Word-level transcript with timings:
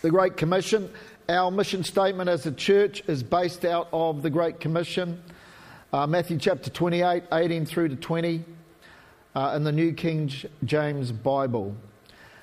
the 0.00 0.10
Great 0.10 0.36
Commission. 0.36 0.90
Our 1.28 1.50
mission 1.50 1.82
statement 1.82 2.30
as 2.30 2.46
a 2.46 2.52
church 2.52 3.02
is 3.08 3.22
based 3.22 3.64
out 3.64 3.88
of 3.92 4.22
the 4.22 4.30
Great 4.30 4.60
Commission, 4.60 5.22
uh, 5.92 6.06
Matthew 6.06 6.38
chapter 6.38 6.70
28, 6.70 7.24
18 7.32 7.66
through 7.66 7.88
to 7.88 7.96
20, 7.96 8.44
uh, 9.34 9.52
in 9.56 9.64
the 9.64 9.72
New 9.72 9.92
King 9.92 10.30
James 10.64 11.12
Bible. 11.12 11.74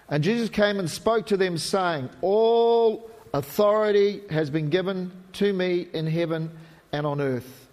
And 0.10 0.24
Jesus 0.24 0.50
came 0.50 0.80
and 0.80 0.90
spoke 0.90 1.26
to 1.28 1.38
them, 1.38 1.58
saying, 1.58 2.10
All 2.22 3.10
authority 3.34 4.22
has 4.30 4.50
been 4.50 4.70
given 4.70 5.12
to 5.34 5.52
me 5.54 5.88
in 5.94 6.06
heaven 6.06 6.52
and 6.92 7.08
on 7.08 7.22
earth. 7.22 7.68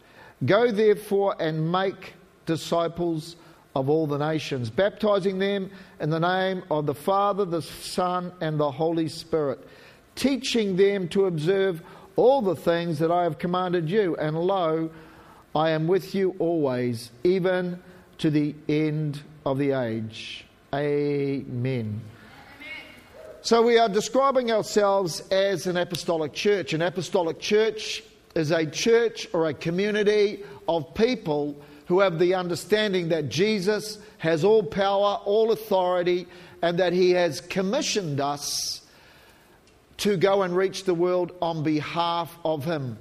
Go 0.46 0.70
therefore 0.70 1.36
and 1.40 1.70
make 1.70 2.14
disciples 2.46 3.36
of 3.74 3.88
all 3.88 4.06
the 4.06 4.18
nations, 4.18 4.70
baptizing 4.70 5.38
them 5.38 5.70
in 6.00 6.10
the 6.10 6.20
name 6.20 6.62
of 6.70 6.86
the 6.86 6.94
Father, 6.94 7.44
the 7.44 7.62
Son, 7.62 8.32
and 8.40 8.60
the 8.60 8.70
Holy 8.70 9.08
Spirit, 9.08 9.66
teaching 10.14 10.76
them 10.76 11.08
to 11.08 11.26
observe 11.26 11.82
all 12.16 12.42
the 12.42 12.56
things 12.56 12.98
that 12.98 13.10
I 13.10 13.22
have 13.22 13.38
commanded 13.38 13.88
you. 13.88 14.16
And 14.16 14.38
lo, 14.38 14.90
I 15.54 15.70
am 15.70 15.86
with 15.86 16.14
you 16.14 16.36
always, 16.38 17.10
even 17.24 17.78
to 18.18 18.30
the 18.30 18.54
end 18.68 19.22
of 19.46 19.58
the 19.58 19.72
age. 19.72 20.44
Amen. 20.74 22.00
So, 23.44 23.60
we 23.60 23.76
are 23.76 23.88
describing 23.88 24.52
ourselves 24.52 25.20
as 25.32 25.66
an 25.66 25.76
apostolic 25.76 26.32
church. 26.32 26.74
An 26.74 26.82
apostolic 26.82 27.40
church 27.40 28.04
is 28.36 28.52
a 28.52 28.64
church 28.64 29.26
or 29.32 29.48
a 29.48 29.54
community 29.54 30.44
of 30.68 30.94
people 30.94 31.56
who 31.86 32.00
have 32.00 32.18
the 32.18 32.34
understanding 32.34 33.08
that 33.08 33.28
Jesus 33.28 33.98
has 34.18 34.44
all 34.44 34.62
power, 34.62 35.20
all 35.24 35.52
authority, 35.52 36.26
and 36.62 36.78
that 36.78 36.92
he 36.92 37.10
has 37.10 37.40
commissioned 37.40 38.20
us 38.20 38.82
to 39.98 40.16
go 40.16 40.42
and 40.42 40.56
reach 40.56 40.84
the 40.84 40.94
world 40.94 41.32
on 41.40 41.62
behalf 41.62 42.36
of 42.44 42.64
him. 42.64 42.98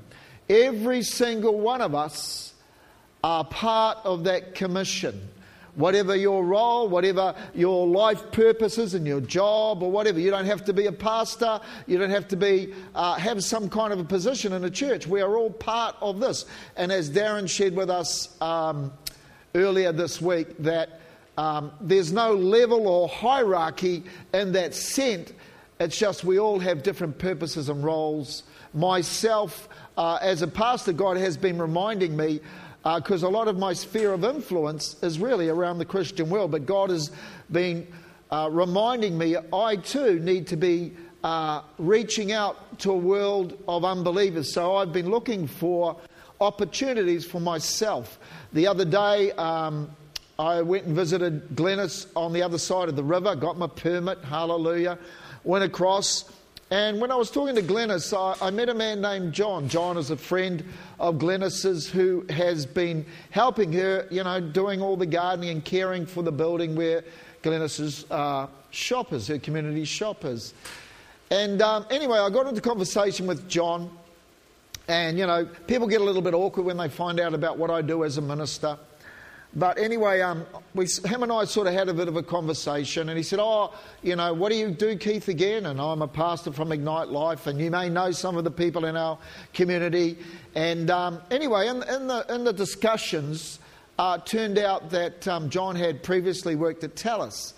Every 0.49 1.03
single 1.03 1.59
one 1.59 1.81
of 1.81 1.95
us 1.95 2.53
are 3.23 3.45
part 3.45 3.99
of 4.03 4.25
that 4.25 4.55
commission. 4.55 5.29
Whatever 5.75 6.15
your 6.15 6.43
role, 6.43 6.89
whatever 6.89 7.33
your 7.53 7.87
life 7.87 8.31
purposes 8.31 8.93
and 8.93 9.07
your 9.07 9.21
job 9.21 9.81
or 9.81 9.89
whatever, 9.89 10.19
you 10.19 10.29
don't 10.29 10.45
have 10.45 10.65
to 10.65 10.73
be 10.73 10.87
a 10.87 10.91
pastor. 10.91 11.61
You 11.87 11.97
don't 11.97 12.09
have 12.09 12.27
to 12.29 12.35
be 12.35 12.73
uh, 12.93 13.15
have 13.15 13.43
some 13.43 13.69
kind 13.69 13.93
of 13.93 13.99
a 13.99 14.03
position 14.03 14.53
in 14.53 14.63
a 14.65 14.69
church. 14.69 15.07
We 15.07 15.21
are 15.21 15.37
all 15.37 15.49
part 15.49 15.95
of 16.01 16.19
this. 16.19 16.45
And 16.75 16.91
as 16.91 17.09
Darren 17.09 17.49
shared 17.49 17.75
with 17.75 17.89
us 17.89 18.39
um, 18.41 18.91
earlier 19.55 19.91
this 19.91 20.21
week, 20.21 20.57
that 20.59 20.99
um, 21.37 21.71
there's 21.79 22.11
no 22.11 22.33
level 22.33 22.87
or 22.87 23.07
hierarchy 23.07 24.03
in 24.33 24.51
that 24.51 24.75
scent. 24.75 25.33
It's 25.79 25.97
just 25.97 26.23
we 26.23 26.37
all 26.37 26.59
have 26.59 26.83
different 26.83 27.17
purposes 27.17 27.69
and 27.69 27.83
roles. 27.83 28.43
Myself, 28.73 29.67
uh, 29.97 30.19
as 30.21 30.41
a 30.41 30.47
pastor, 30.47 30.93
God 30.93 31.17
has 31.17 31.37
been 31.37 31.57
reminding 31.57 32.15
me 32.15 32.39
because 32.83 33.23
uh, 33.23 33.27
a 33.27 33.29
lot 33.29 33.47
of 33.47 33.57
my 33.57 33.73
sphere 33.73 34.13
of 34.13 34.23
influence 34.23 35.01
is 35.03 35.19
really 35.19 35.49
around 35.49 35.77
the 35.77 35.85
Christian 35.85 36.29
world. 36.29 36.51
But 36.51 36.65
God 36.65 36.89
has 36.89 37.11
been 37.51 37.87
uh, 38.31 38.49
reminding 38.51 39.17
me 39.17 39.35
I 39.53 39.75
too 39.75 40.19
need 40.19 40.47
to 40.47 40.57
be 40.57 40.93
uh, 41.23 41.61
reaching 41.77 42.31
out 42.31 42.79
to 42.79 42.91
a 42.91 42.97
world 42.97 43.61
of 43.67 43.85
unbelievers. 43.85 44.53
So 44.53 44.75
I've 44.75 44.93
been 44.93 45.09
looking 45.09 45.47
for 45.47 45.97
opportunities 46.39 47.25
for 47.25 47.39
myself. 47.39 48.17
The 48.53 48.67
other 48.67 48.85
day, 48.85 49.31
um, 49.33 49.95
I 50.39 50.63
went 50.63 50.85
and 50.85 50.95
visited 50.95 51.49
Glennis 51.49 52.07
on 52.15 52.33
the 52.33 52.41
other 52.41 52.57
side 52.57 52.89
of 52.89 52.95
the 52.95 53.03
river, 53.03 53.35
got 53.35 53.57
my 53.59 53.67
permit, 53.67 54.23
hallelujah, 54.23 54.97
went 55.43 55.63
across. 55.63 56.23
And 56.71 57.01
when 57.01 57.11
I 57.11 57.15
was 57.15 57.29
talking 57.29 57.53
to 57.55 57.61
Glennis, 57.61 58.13
I, 58.13 58.47
I, 58.47 58.49
met 58.49 58.69
a 58.69 58.73
man 58.73 59.01
named 59.01 59.33
John. 59.33 59.67
John 59.67 59.97
is 59.97 60.09
a 60.09 60.15
friend 60.15 60.63
of 61.01 61.15
Glennis's 61.15 61.89
who 61.89 62.25
has 62.29 62.65
been 62.65 63.05
helping 63.29 63.73
her, 63.73 64.07
you 64.09 64.23
know, 64.23 64.39
doing 64.39 64.81
all 64.81 64.95
the 64.95 65.05
gardening 65.05 65.49
and 65.49 65.65
caring 65.65 66.05
for 66.05 66.23
the 66.23 66.31
building 66.31 66.73
where 66.73 67.03
Glennis's 67.43 68.09
uh, 68.09 68.47
shop 68.69 69.11
is, 69.11 69.27
her 69.27 69.37
community 69.37 69.83
shop 69.83 70.23
is. 70.23 70.53
And 71.29 71.61
um, 71.61 71.85
anyway, 71.91 72.19
I 72.19 72.29
got 72.29 72.47
into 72.47 72.61
conversation 72.61 73.27
with 73.27 73.49
John. 73.49 73.91
And, 74.87 75.19
you 75.19 75.27
know, 75.27 75.45
people 75.67 75.87
get 75.87 75.99
a 75.99 76.05
little 76.05 76.21
bit 76.21 76.33
awkward 76.33 76.63
when 76.63 76.77
they 76.77 76.87
find 76.87 77.19
out 77.19 77.33
about 77.33 77.57
what 77.57 77.69
I 77.69 77.81
do 77.81 78.05
as 78.05 78.17
a 78.17 78.21
minister. 78.21 78.77
But 79.53 79.77
anyway, 79.77 80.21
um, 80.21 80.45
we, 80.73 80.87
him 81.05 81.23
and 81.23 81.31
I 81.31 81.43
sort 81.43 81.67
of 81.67 81.73
had 81.73 81.89
a 81.89 81.93
bit 81.93 82.07
of 82.07 82.15
a 82.15 82.23
conversation, 82.23 83.09
and 83.09 83.17
he 83.17 83.23
said, 83.23 83.39
Oh, 83.41 83.73
you 84.01 84.15
know, 84.15 84.33
what 84.33 84.49
do 84.49 84.57
you 84.57 84.71
do, 84.71 84.95
Keith, 84.95 85.27
again? 85.27 85.65
And 85.65 85.81
I'm 85.81 86.01
a 86.01 86.07
pastor 86.07 86.53
from 86.53 86.71
Ignite 86.71 87.09
Life, 87.09 87.47
and 87.47 87.59
you 87.59 87.69
may 87.69 87.89
know 87.89 88.11
some 88.11 88.37
of 88.37 88.45
the 88.45 88.51
people 88.51 88.85
in 88.85 88.95
our 88.95 89.17
community. 89.53 90.17
And 90.55 90.89
um, 90.89 91.21
anyway, 91.29 91.67
in, 91.67 91.83
in, 91.83 92.07
the, 92.07 92.25
in 92.33 92.45
the 92.45 92.53
discussions, 92.53 93.59
uh, 93.99 94.19
turned 94.19 94.57
out 94.57 94.89
that 94.91 95.27
um, 95.27 95.49
John 95.49 95.75
had 95.75 96.01
previously 96.01 96.55
worked 96.55 96.85
at 96.85 96.95
Thales. 96.95 97.53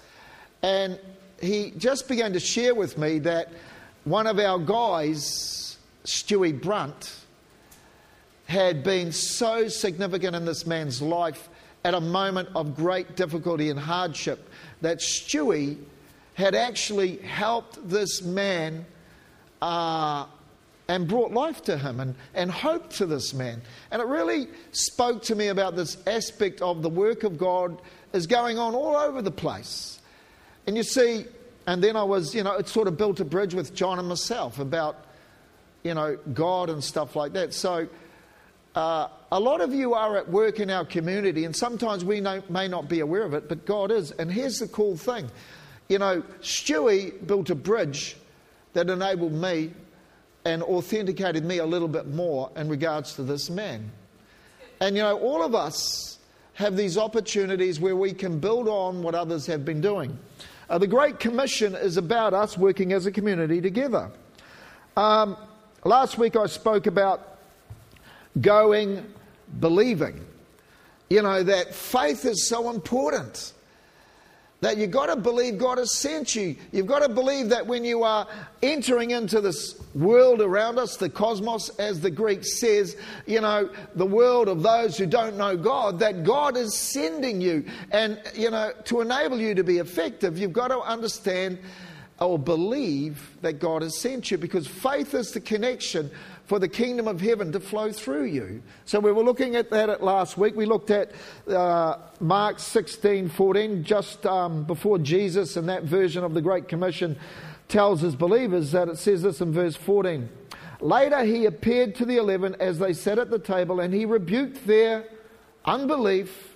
And 0.63 0.99
he 1.39 1.73
just 1.77 2.07
began 2.07 2.33
to 2.33 2.39
share 2.39 2.73
with 2.73 2.97
me 2.97 3.19
that 3.19 3.49
one 4.03 4.25
of 4.25 4.39
our 4.39 4.57
guys, 4.57 5.77
Stewie 6.05 6.59
Brunt, 6.59 7.17
had 8.47 8.83
been 8.83 9.11
so 9.11 9.67
significant 9.67 10.35
in 10.35 10.45
this 10.45 10.65
man's 10.65 11.01
life 11.01 11.49
at 11.83 11.93
a 11.93 12.01
moment 12.01 12.49
of 12.55 12.75
great 12.75 13.15
difficulty 13.15 13.69
and 13.69 13.79
hardship 13.79 14.49
that 14.81 14.99
Stewie 14.99 15.77
had 16.35 16.55
actually 16.55 17.17
helped 17.17 17.87
this 17.87 18.21
man 18.21 18.85
uh, 19.61 20.25
and 20.87 21.07
brought 21.07 21.31
life 21.31 21.61
to 21.63 21.77
him 21.77 21.99
and, 21.99 22.15
and 22.33 22.51
hope 22.51 22.89
to 22.89 23.05
this 23.05 23.33
man. 23.33 23.61
And 23.91 24.01
it 24.01 24.07
really 24.07 24.47
spoke 24.71 25.23
to 25.23 25.35
me 25.35 25.47
about 25.47 25.75
this 25.75 25.97
aspect 26.07 26.61
of 26.61 26.81
the 26.81 26.89
work 26.89 27.23
of 27.23 27.37
God 27.37 27.79
is 28.13 28.27
going 28.27 28.57
on 28.57 28.75
all 28.75 28.95
over 28.95 29.21
the 29.21 29.31
place. 29.31 29.99
And 30.67 30.77
you 30.77 30.83
see, 30.83 31.25
and 31.67 31.83
then 31.83 31.95
I 31.95 32.03
was, 32.03 32.33
you 32.35 32.43
know, 32.43 32.53
it 32.53 32.67
sort 32.67 32.87
of 32.87 32.97
built 32.97 33.19
a 33.19 33.25
bridge 33.25 33.53
with 33.53 33.73
John 33.73 33.99
and 33.99 34.07
myself 34.07 34.59
about, 34.59 35.05
you 35.83 35.93
know, 35.93 36.17
God 36.33 36.69
and 36.69 36.83
stuff 36.83 37.15
like 37.15 37.33
that. 37.33 37.53
So, 37.53 37.87
uh, 38.75 39.07
a 39.33 39.39
lot 39.39 39.61
of 39.61 39.73
you 39.73 39.95
are 39.95 40.15
at 40.15 40.29
work 40.29 40.59
in 40.59 40.69
our 40.69 40.85
community, 40.85 41.43
and 41.43 41.55
sometimes 41.55 42.05
we 42.05 42.21
know, 42.21 42.43
may 42.49 42.67
not 42.67 42.87
be 42.87 42.99
aware 42.99 43.23
of 43.23 43.33
it, 43.33 43.49
but 43.49 43.65
God 43.65 43.91
is. 43.91 44.11
And 44.11 44.31
here's 44.31 44.59
the 44.59 44.67
cool 44.67 44.95
thing 44.95 45.27
you 45.89 45.97
know, 45.97 46.21
Stewie 46.41 47.25
built 47.25 47.49
a 47.49 47.55
bridge 47.55 48.15
that 48.73 48.91
enabled 48.91 49.33
me 49.33 49.71
and 50.45 50.61
authenticated 50.61 51.43
me 51.43 51.57
a 51.57 51.65
little 51.65 51.87
bit 51.87 52.07
more 52.07 52.51
in 52.55 52.69
regards 52.69 53.15
to 53.15 53.23
this 53.23 53.49
man. 53.49 53.91
And 54.79 54.95
you 54.95 55.01
know, 55.01 55.17
all 55.17 55.41
of 55.43 55.55
us 55.55 56.19
have 56.53 56.77
these 56.77 56.95
opportunities 56.95 57.79
where 57.79 57.95
we 57.95 58.13
can 58.13 58.39
build 58.39 58.67
on 58.67 59.01
what 59.01 59.15
others 59.15 59.47
have 59.47 59.65
been 59.65 59.81
doing. 59.81 60.15
Uh, 60.69 60.77
the 60.77 60.85
Great 60.85 61.19
Commission 61.19 61.73
is 61.73 61.97
about 61.97 62.35
us 62.35 62.55
working 62.55 62.93
as 62.93 63.07
a 63.07 63.11
community 63.11 63.61
together. 63.61 64.11
Um, 64.95 65.35
last 65.83 66.19
week 66.19 66.35
I 66.35 66.45
spoke 66.45 66.85
about 66.85 67.39
going, 68.39 69.11
believing. 69.59 70.25
You 71.09 71.21
know, 71.21 71.43
that 71.43 71.73
faith 71.75 72.25
is 72.25 72.47
so 72.47 72.69
important. 72.69 73.53
That 74.61 74.77
you've 74.77 74.91
got 74.91 75.07
to 75.07 75.17
believe 75.17 75.57
God 75.57 75.77
has 75.77 75.93
sent 75.99 76.35
you. 76.35 76.55
You've 76.71 76.87
got 76.87 76.99
to 76.99 77.09
believe 77.09 77.49
that 77.49 77.67
when 77.67 77.83
you 77.83 78.03
are 78.03 78.25
entering 78.61 79.11
into 79.11 79.41
this 79.41 79.75
world 79.93 80.39
around 80.39 80.79
us, 80.79 80.95
the 80.95 81.09
cosmos, 81.09 81.67
as 81.79 81.99
the 81.99 82.09
Greek 82.09 82.45
says, 82.45 82.95
you 83.25 83.41
know, 83.41 83.69
the 83.95 84.05
world 84.05 84.47
of 84.47 84.63
those 84.63 84.97
who 84.97 85.05
don't 85.05 85.35
know 85.35 85.57
God, 85.57 85.99
that 85.99 86.23
God 86.23 86.55
is 86.55 86.77
sending 86.77 87.41
you. 87.41 87.65
And, 87.91 88.21
you 88.33 88.51
know, 88.51 88.71
to 88.85 89.01
enable 89.01 89.37
you 89.37 89.53
to 89.53 89.65
be 89.65 89.79
effective, 89.79 90.37
you've 90.37 90.53
got 90.53 90.69
to 90.69 90.79
understand 90.79 91.59
or 92.19 92.39
believe 92.39 93.35
that 93.41 93.59
God 93.59 93.81
has 93.81 93.99
sent 93.99 94.31
you 94.31 94.37
because 94.37 94.65
faith 94.65 95.13
is 95.13 95.31
the 95.31 95.41
connection 95.41 96.09
for 96.53 96.59
the 96.59 96.69
kingdom 96.69 97.07
of 97.07 97.19
heaven 97.19 97.51
to 97.51 97.59
flow 97.59 97.91
through 97.91 98.25
you. 98.25 98.61
So 98.85 98.99
we 98.99 99.11
were 99.11 99.23
looking 99.23 99.55
at 99.55 99.71
that 99.71 99.89
at 99.89 100.03
last 100.03 100.37
week. 100.37 100.55
We 100.55 100.67
looked 100.67 100.91
at 100.91 101.11
uh, 101.47 101.97
Mark 102.19 102.59
16 102.59 103.29
14, 103.29 103.83
just 103.83 104.23
um, 104.27 104.63
before 104.63 104.99
Jesus 104.99 105.57
and 105.57 105.67
that 105.67 105.81
version 105.81 106.23
of 106.23 106.35
the 106.35 106.43
Great 106.43 106.67
Commission 106.67 107.17
tells 107.69 108.01
his 108.01 108.15
believers 108.15 108.71
that 108.71 108.87
it 108.87 108.99
says 108.99 109.23
this 109.23 109.41
in 109.41 109.51
verse 109.51 109.75
14. 109.75 110.29
Later 110.79 111.23
he 111.23 111.47
appeared 111.47 111.95
to 111.95 112.05
the 112.05 112.17
eleven 112.17 112.55
as 112.59 112.77
they 112.77 112.93
sat 112.93 113.17
at 113.17 113.31
the 113.31 113.39
table, 113.39 113.79
and 113.79 113.91
he 113.91 114.05
rebuked 114.05 114.67
their 114.67 115.05
unbelief 115.65 116.55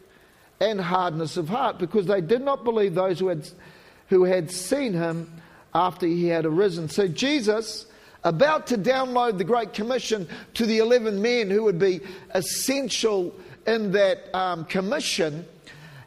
and 0.60 0.80
hardness 0.80 1.38
of 1.38 1.50
heart 1.50 1.80
because 1.80 2.06
they 2.06 2.22
did 2.22 2.44
not 2.44 2.64
believe 2.64 2.94
those 2.94 3.18
who 3.18 3.30
had, 3.30 3.50
who 4.10 4.26
had 4.26 4.52
seen 4.52 4.94
him 4.94 5.42
after 5.74 6.06
he 6.06 6.28
had 6.28 6.46
arisen. 6.46 6.88
So 6.88 7.08
Jesus 7.08 7.88
about 8.24 8.68
to 8.68 8.78
download 8.78 9.38
the 9.38 9.44
Great 9.44 9.74
Commission 9.74 10.28
to 10.56 10.66
the 10.66 10.80
11 10.80 11.22
men 11.22 11.50
who 11.50 11.64
would 11.64 11.80
be 11.80 12.02
essential 12.34 13.34
in 13.66 13.92
that 13.92 14.34
um, 14.36 14.66
commission, 14.66 15.46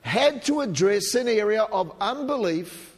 had 0.03 0.43
to 0.45 0.61
address 0.61 1.15
an 1.15 1.29
area 1.29 1.63
of 1.63 1.95
unbelief 2.01 2.97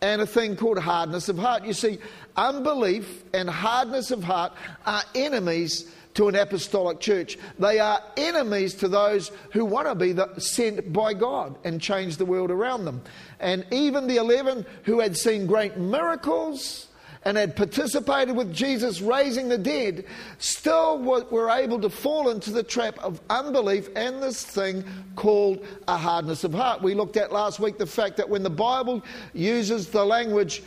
and 0.00 0.20
a 0.20 0.26
thing 0.26 0.56
called 0.56 0.78
hardness 0.78 1.28
of 1.28 1.38
heart. 1.38 1.64
You 1.64 1.72
see, 1.72 1.98
unbelief 2.36 3.22
and 3.34 3.48
hardness 3.48 4.10
of 4.10 4.24
heart 4.24 4.52
are 4.84 5.02
enemies 5.14 5.92
to 6.14 6.28
an 6.28 6.34
apostolic 6.34 6.98
church. 6.98 7.38
They 7.58 7.78
are 7.78 8.02
enemies 8.16 8.74
to 8.76 8.88
those 8.88 9.30
who 9.52 9.66
want 9.66 9.86
to 9.88 9.94
be 9.94 10.12
the, 10.12 10.38
sent 10.38 10.90
by 10.92 11.12
God 11.12 11.56
and 11.64 11.80
change 11.80 12.16
the 12.16 12.24
world 12.24 12.50
around 12.50 12.86
them. 12.86 13.02
And 13.38 13.66
even 13.70 14.06
the 14.06 14.16
11 14.16 14.64
who 14.84 15.00
had 15.00 15.16
seen 15.16 15.46
great 15.46 15.76
miracles 15.76 16.88
and 17.26 17.36
had 17.36 17.56
participated 17.56 18.36
with 18.36 18.54
Jesus 18.54 19.00
raising 19.00 19.48
the 19.48 19.58
dead 19.58 20.04
still 20.38 20.96
were 21.00 21.50
able 21.50 21.80
to 21.80 21.90
fall 21.90 22.28
into 22.28 22.52
the 22.52 22.62
trap 22.62 22.96
of 23.00 23.20
unbelief 23.28 23.88
and 23.96 24.22
this 24.22 24.44
thing 24.44 24.84
called 25.16 25.66
a 25.88 25.96
hardness 25.96 26.44
of 26.44 26.54
heart. 26.54 26.82
We 26.82 26.94
looked 26.94 27.16
at 27.16 27.32
last 27.32 27.58
week 27.58 27.78
the 27.78 27.86
fact 27.86 28.16
that 28.18 28.28
when 28.28 28.44
the 28.44 28.50
Bible 28.50 29.02
uses 29.34 29.88
the 29.88 30.04
language 30.04 30.62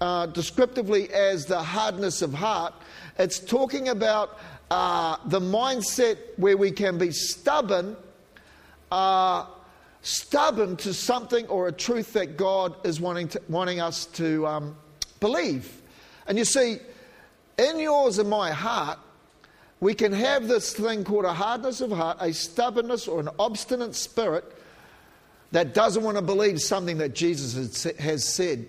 uh, 0.00 0.26
descriptively 0.26 1.12
as 1.12 1.46
the 1.46 1.60
hardness 1.60 2.22
of 2.22 2.32
heart, 2.32 2.74
it's 3.18 3.40
talking 3.40 3.88
about 3.88 4.38
uh, 4.70 5.16
the 5.26 5.40
mindset 5.40 6.18
where 6.36 6.56
we 6.56 6.70
can 6.70 6.96
be 6.96 7.10
stubborn, 7.10 7.96
uh, 8.92 9.46
stubborn 10.02 10.76
to 10.76 10.94
something 10.94 11.44
or 11.48 11.66
a 11.66 11.72
truth 11.72 12.12
that 12.12 12.36
God 12.36 12.76
is 12.86 13.00
wanting, 13.00 13.26
to, 13.28 13.42
wanting 13.48 13.80
us 13.80 14.06
to 14.06 14.46
um, 14.46 14.76
believe. 15.18 15.80
And 16.26 16.38
you 16.38 16.44
see, 16.44 16.78
in 17.58 17.78
yours 17.78 18.18
and 18.18 18.28
my 18.28 18.50
heart, 18.50 18.98
we 19.80 19.94
can 19.94 20.12
have 20.12 20.48
this 20.48 20.72
thing 20.72 21.04
called 21.04 21.24
a 21.24 21.34
hardness 21.34 21.80
of 21.80 21.90
heart, 21.90 22.16
a 22.20 22.32
stubbornness 22.32 23.06
or 23.06 23.20
an 23.20 23.28
obstinate 23.38 23.94
spirit 23.94 24.44
that 25.52 25.74
doesn't 25.74 26.02
want 26.02 26.16
to 26.16 26.22
believe 26.22 26.60
something 26.60 26.98
that 26.98 27.14
Jesus 27.14 27.84
has 27.98 28.24
said. 28.24 28.66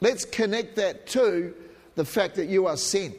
Let's 0.00 0.24
connect 0.24 0.76
that 0.76 1.06
to 1.08 1.54
the 1.96 2.04
fact 2.04 2.36
that 2.36 2.46
you 2.46 2.66
are 2.66 2.76
sent. 2.76 3.16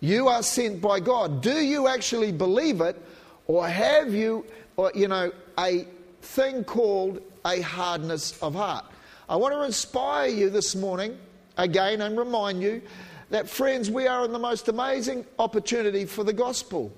You 0.00 0.28
are 0.28 0.42
sent 0.42 0.80
by 0.80 1.00
God. 1.00 1.42
Do 1.42 1.54
you 1.54 1.88
actually 1.88 2.32
believe 2.32 2.80
it, 2.80 3.00
or 3.46 3.66
have 3.68 4.14
you, 4.14 4.46
or, 4.76 4.92
you 4.94 5.08
know, 5.08 5.32
a 5.58 5.86
thing 6.22 6.64
called 6.64 7.20
a 7.44 7.60
hardness 7.60 8.40
of 8.42 8.54
heart? 8.54 8.84
I 9.28 9.36
want 9.36 9.54
to 9.54 9.62
inspire 9.62 10.28
you 10.28 10.50
this 10.50 10.74
morning 10.74 11.18
again 11.56 12.00
and 12.02 12.18
remind 12.18 12.62
you 12.62 12.82
that, 13.30 13.48
friends, 13.48 13.90
we 13.90 14.06
are 14.06 14.24
in 14.24 14.32
the 14.32 14.38
most 14.38 14.68
amazing 14.68 15.24
opportunity 15.38 16.04
for 16.04 16.24
the 16.24 16.32
gospel. 16.32 16.92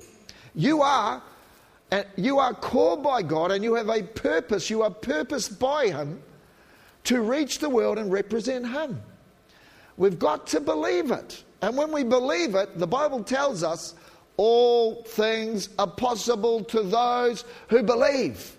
You 0.55 0.83
are. 0.83 1.23
You 2.17 2.39
are 2.39 2.55
called 2.55 3.03
by 3.05 3.23
God 3.23 3.53
and 3.53 3.63
you 3.63 3.75
have 3.75 3.89
a 3.89 4.03
purpose. 4.03 4.69
You 4.69 4.83
are 4.83 4.91
purposed 4.91 5.61
by 5.61 5.87
Him 5.87 6.21
to 7.05 7.21
reach 7.21 7.61
the 7.61 7.69
world 7.69 7.99
and 7.99 8.11
represent 8.11 8.67
Him. 8.69 9.01
We've 9.97 10.19
got 10.19 10.49
to 10.49 10.61
believe 10.61 11.13
it. 11.13 11.45
And 11.63 11.77
when 11.77 11.93
we 11.93 12.03
believe 12.03 12.57
it, 12.57 12.79
the 12.79 12.87
Bible 12.87 13.23
tells 13.23 13.63
us 13.63 13.95
all 14.37 15.05
things 15.05 15.69
are 15.79 15.87
possible 15.87 16.65
to 16.65 16.83
those 16.83 17.45
who 17.69 17.83
believe. 17.83 18.57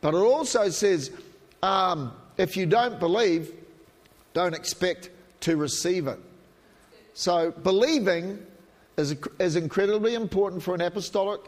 But 0.00 0.14
it 0.14 0.18
also 0.18 0.68
says 0.68 1.10
um, 1.62 2.12
if 2.36 2.56
you 2.56 2.66
don't 2.66 3.00
believe, 3.00 3.52
don't 4.32 4.54
expect 4.54 5.10
to 5.40 5.56
receive 5.56 6.06
it. 6.06 6.18
So 7.14 7.50
believing 7.50 8.44
is, 8.96 9.16
is 9.38 9.56
incredibly 9.56 10.14
important 10.14 10.62
for 10.62 10.74
an 10.74 10.80
apostolic 10.80 11.40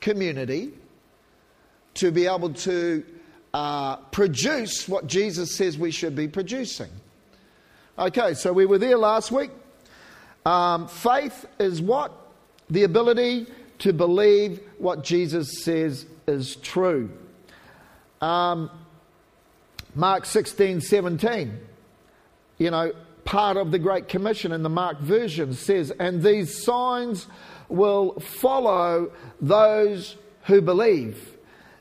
community 0.00 0.72
to 1.94 2.10
be 2.10 2.26
able 2.26 2.52
to 2.54 3.04
uh, 3.54 3.96
produce 3.96 4.88
what 4.88 5.06
Jesus 5.06 5.54
says 5.54 5.76
we 5.78 5.90
should 5.90 6.16
be 6.16 6.28
producing. 6.28 6.90
Okay, 7.98 8.34
so 8.34 8.52
we 8.52 8.64
were 8.66 8.78
there 8.78 8.96
last 8.96 9.30
week. 9.30 9.50
Um, 10.46 10.88
faith 10.88 11.46
is 11.58 11.80
what? 11.80 12.12
The 12.70 12.84
ability 12.84 13.46
to 13.80 13.92
believe 13.92 14.60
what 14.78 15.04
Jesus 15.04 15.62
says 15.62 16.06
is 16.26 16.56
true. 16.56 17.10
Um, 18.20 18.70
Mark 19.94 20.24
16, 20.24 20.80
17, 20.80 21.58
you 22.58 22.70
know, 22.70 22.92
part 23.24 23.56
of 23.56 23.70
the 23.70 23.78
Great 23.78 24.08
Commission 24.08 24.52
in 24.52 24.62
the 24.62 24.68
Mark 24.68 24.98
version 24.98 25.52
says, 25.54 25.90
And 25.98 26.22
these 26.22 26.62
signs 26.64 27.26
will 27.68 28.18
follow 28.20 29.12
those 29.40 30.16
who 30.44 30.60
believe. 30.60 31.36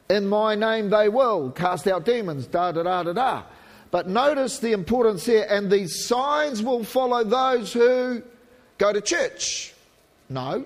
In 0.10 0.28
my 0.28 0.56
name 0.56 0.90
they 0.90 1.10
will 1.10 1.52
cast 1.52 1.88
out 1.88 2.06
demons, 2.06 2.48
da 2.48 2.72
da 2.72 2.84
da 2.84 3.04
da 3.04 3.14
da. 3.14 3.44
But 3.92 4.08
notice 4.08 4.60
the 4.60 4.72
importance 4.72 5.26
here, 5.26 5.46
and 5.50 5.70
these 5.70 6.06
signs 6.06 6.64
will 6.64 6.84
follow 6.84 7.24
those 7.24 7.74
who 7.74 8.24
go 8.78 8.94
to 8.94 9.02
church? 9.02 9.74
No. 10.30 10.66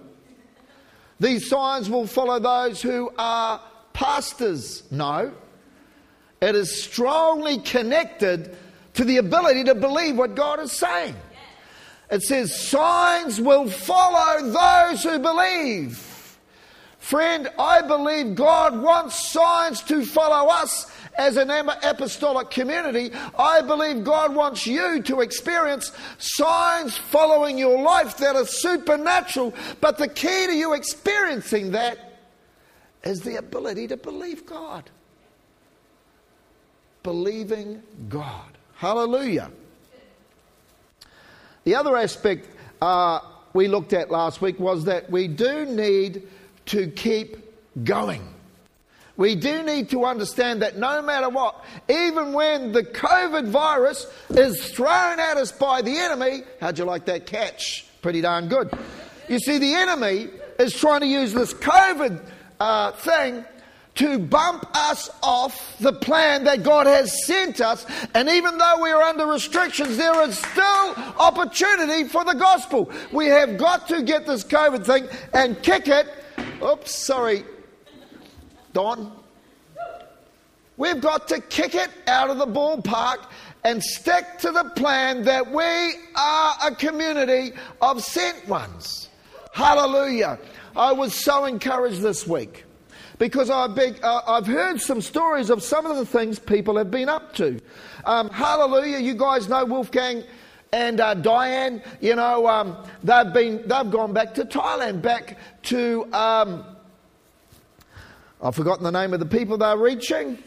These 1.19 1.49
signs 1.49 1.89
will 1.89 2.07
follow 2.07 2.39
those 2.39 2.81
who 2.81 3.11
are 3.17 3.61
pastors? 3.93 4.83
No. 4.91 5.33
It 6.41 6.55
is 6.55 6.83
strongly 6.83 7.59
connected 7.59 8.55
to 8.95 9.05
the 9.05 9.17
ability 9.17 9.63
to 9.65 9.75
believe 9.75 10.17
what 10.17 10.35
God 10.35 10.59
is 10.59 10.71
saying. 10.71 11.15
It 12.11 12.21
says, 12.21 12.59
signs 12.59 13.41
will 13.41 13.69
follow 13.69 14.49
those 14.51 15.03
who 15.03 15.19
believe. 15.19 16.37
Friend, 16.99 17.49
I 17.59 17.81
believe 17.81 18.35
God 18.35 18.79
wants 18.79 19.31
signs 19.31 19.81
to 19.83 20.05
follow 20.05 20.49
us 20.49 20.91
as 21.17 21.37
an 21.37 21.49
apostolic 21.49 22.49
community, 22.49 23.11
I 23.37 23.61
believe 23.61 24.03
God 24.03 24.35
wants 24.35 24.67
you 24.67 25.01
to 25.03 25.21
experience 25.21 25.91
signs 26.17 26.97
following 26.97 27.57
your 27.57 27.81
life 27.81 28.17
that 28.17 28.35
are 28.35 28.45
supernatural. 28.45 29.53
But 29.81 29.97
the 29.97 30.07
key 30.07 30.47
to 30.47 30.53
you 30.53 30.73
experiencing 30.73 31.71
that 31.71 32.19
is 33.03 33.21
the 33.21 33.37
ability 33.37 33.87
to 33.87 33.97
believe 33.97 34.45
God. 34.45 34.89
Believing 37.03 37.81
God. 38.09 38.57
Hallelujah. 38.75 39.51
The 41.63 41.75
other 41.75 41.95
aspect 41.97 42.47
uh, 42.81 43.19
we 43.53 43.67
looked 43.67 43.93
at 43.93 44.11
last 44.11 44.41
week 44.41 44.59
was 44.59 44.85
that 44.85 45.09
we 45.09 45.27
do 45.27 45.65
need 45.65 46.23
to 46.67 46.87
keep 46.87 47.37
going. 47.83 48.27
We 49.17 49.35
do 49.35 49.63
need 49.63 49.89
to 49.91 50.03
understand 50.03 50.61
that 50.61 50.77
no 50.77 51.01
matter 51.01 51.29
what, 51.29 51.63
even 51.89 52.33
when 52.33 52.73
the 52.73 52.83
COVID 52.83 53.47
virus 53.47 54.05
is 54.29 54.71
thrown 54.71 55.19
at 55.19 55.37
us 55.37 55.53
by 55.53 55.81
the 55.81 55.97
enemy, 55.97 56.43
how'd 56.59 56.77
you 56.77 56.83
like 56.85 57.05
that 57.05 57.25
catch? 57.25 57.85
Pretty 58.01 58.19
darn 58.19 58.49
good. 58.49 58.69
You 59.29 59.39
see, 59.39 59.57
the 59.57 59.73
enemy 59.73 60.27
is 60.59 60.73
trying 60.73 60.99
to 60.99 61.07
use 61.07 61.33
this 61.33 61.53
COVID 61.53 62.21
uh, 62.59 62.91
thing 62.91 63.45
to 63.95 64.19
bump 64.19 64.65
us 64.73 65.09
off 65.23 65.77
the 65.79 65.93
plan 65.93 66.43
that 66.43 66.63
God 66.63 66.85
has 66.85 67.25
sent 67.25 67.61
us. 67.61 67.85
And 68.13 68.29
even 68.29 68.57
though 68.57 68.81
we 68.81 68.91
are 68.91 69.01
under 69.01 69.25
restrictions, 69.25 69.97
there 69.97 70.21
is 70.27 70.37
still 70.37 70.93
opportunity 71.17 72.07
for 72.07 72.23
the 72.25 72.33
gospel. 72.33 72.91
We 73.11 73.27
have 73.27 73.57
got 73.57 73.87
to 73.87 74.03
get 74.03 74.25
this 74.25 74.43
COVID 74.43 74.85
thing 74.85 75.07
and 75.33 75.61
kick 75.63 75.87
it. 75.87 76.07
Oops, 76.61 76.93
sorry, 76.93 77.43
Don. 78.73 79.11
We've 80.77 80.99
got 80.99 81.29
to 81.29 81.39
kick 81.39 81.73
it 81.73 81.89
out 82.05 82.29
of 82.29 82.37
the 82.37 82.45
ballpark 82.45 83.25
and 83.63 83.81
stick 83.81 84.25
to 84.39 84.51
the 84.51 84.65
plan 84.75 85.23
that 85.23 85.49
we 85.49 85.63
are 86.15 86.55
a 86.65 86.75
community 86.75 87.53
of 87.81 88.03
sent 88.03 88.45
ones. 88.49 89.09
Hallelujah. 89.53 90.37
I 90.75 90.91
was 90.91 91.13
so 91.13 91.45
encouraged 91.45 92.01
this 92.01 92.27
week 92.27 92.64
because 93.17 93.49
I've, 93.49 93.75
been, 93.75 93.95
uh, 94.03 94.43
heard 94.43 94.81
some 94.81 95.01
stories 95.01 95.49
of 95.49 95.63
some 95.63 95.85
of 95.85 95.97
the 95.97 96.05
things 96.05 96.39
people 96.39 96.77
have 96.77 96.91
been 96.91 97.09
up 97.09 97.33
to. 97.35 97.59
Um, 98.05 98.29
hallelujah. 98.29 98.99
You 98.99 99.15
guys 99.15 99.47
know 99.47 99.65
Wolfgang 99.65 100.23
and 100.73 100.99
uh, 100.99 101.13
Diane, 101.13 101.81
you 102.01 102.15
know, 102.15 102.47
um, 102.47 102.77
they've 103.03 103.31
been, 103.31 103.67
they've 103.67 103.89
gone 103.89 104.13
back 104.13 104.33
to 104.35 104.45
Thailand, 104.45 105.01
back 105.01 105.37
to, 105.63 106.05
um, 106.13 106.65
I've 108.41 108.55
forgotten 108.55 108.83
the 108.83 108.91
name 108.91 109.13
of 109.13 109.19
the 109.19 109.25
people 109.25 109.57
they're 109.57 109.77
reaching. 109.77 110.37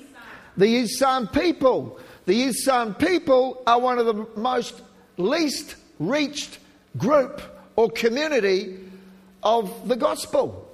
The 0.57 0.67
Isan 0.67 1.29
people. 1.29 1.99
The 2.27 2.35
Isan 2.35 2.95
people 2.95 3.63
are 3.67 3.81
one 3.81 3.99
of 3.99 4.07
the 4.07 4.27
most 4.37 4.83
least 5.17 5.77
reached 5.99 6.59
group 6.99 7.41
or 7.77 7.91
community 7.91 8.79
of 9.43 9.89
the 9.89 9.97
gospel. 9.97 10.68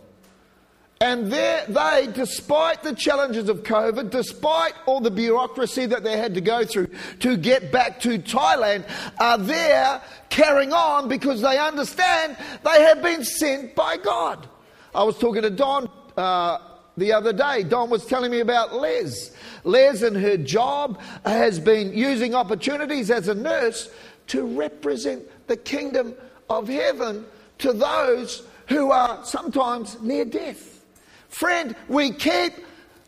And 1.00 1.30
there, 1.30 1.66
they, 1.66 2.08
despite 2.12 2.82
the 2.82 2.94
challenges 2.94 3.48
of 3.48 3.62
COVID, 3.64 4.10
despite 4.10 4.74
all 4.86 5.00
the 5.00 5.10
bureaucracy 5.10 5.86
that 5.86 6.04
they 6.04 6.16
had 6.16 6.34
to 6.34 6.40
go 6.40 6.64
through 6.64 6.88
to 7.20 7.36
get 7.36 7.72
back 7.72 8.00
to 8.00 8.18
Thailand, 8.18 8.84
are 9.18 9.38
there 9.38 10.00
carrying 10.30 10.72
on 10.72 11.08
because 11.08 11.40
they 11.40 11.58
understand 11.58 12.36
they 12.64 12.82
have 12.82 13.02
been 13.02 13.24
sent 13.24 13.74
by 13.74 13.96
God. 13.96 14.48
I 14.94 15.02
was 15.02 15.18
talking 15.18 15.42
to 15.42 15.50
Don 15.50 15.90
uh, 16.16 16.58
the 16.96 17.12
other 17.12 17.32
day. 17.32 17.64
Don 17.64 17.90
was 17.90 18.06
telling 18.06 18.30
me 18.30 18.40
about 18.40 18.74
Les. 18.74 19.32
Les 19.64 20.02
and 20.02 20.16
her 20.16 20.36
job 20.36 21.00
has 21.24 21.58
been 21.58 21.92
using 21.92 22.34
opportunities 22.34 23.10
as 23.10 23.28
a 23.28 23.34
nurse 23.34 23.90
to 24.28 24.46
represent 24.46 25.22
the 25.48 25.56
kingdom 25.56 26.14
of 26.48 26.68
heaven 26.68 27.26
to 27.58 27.72
those 27.72 28.46
who 28.68 28.90
are 28.90 29.24
sometimes 29.24 30.00
near 30.00 30.24
death. 30.24 30.73
Friend, 31.34 31.74
we 31.88 32.12
keep 32.12 32.52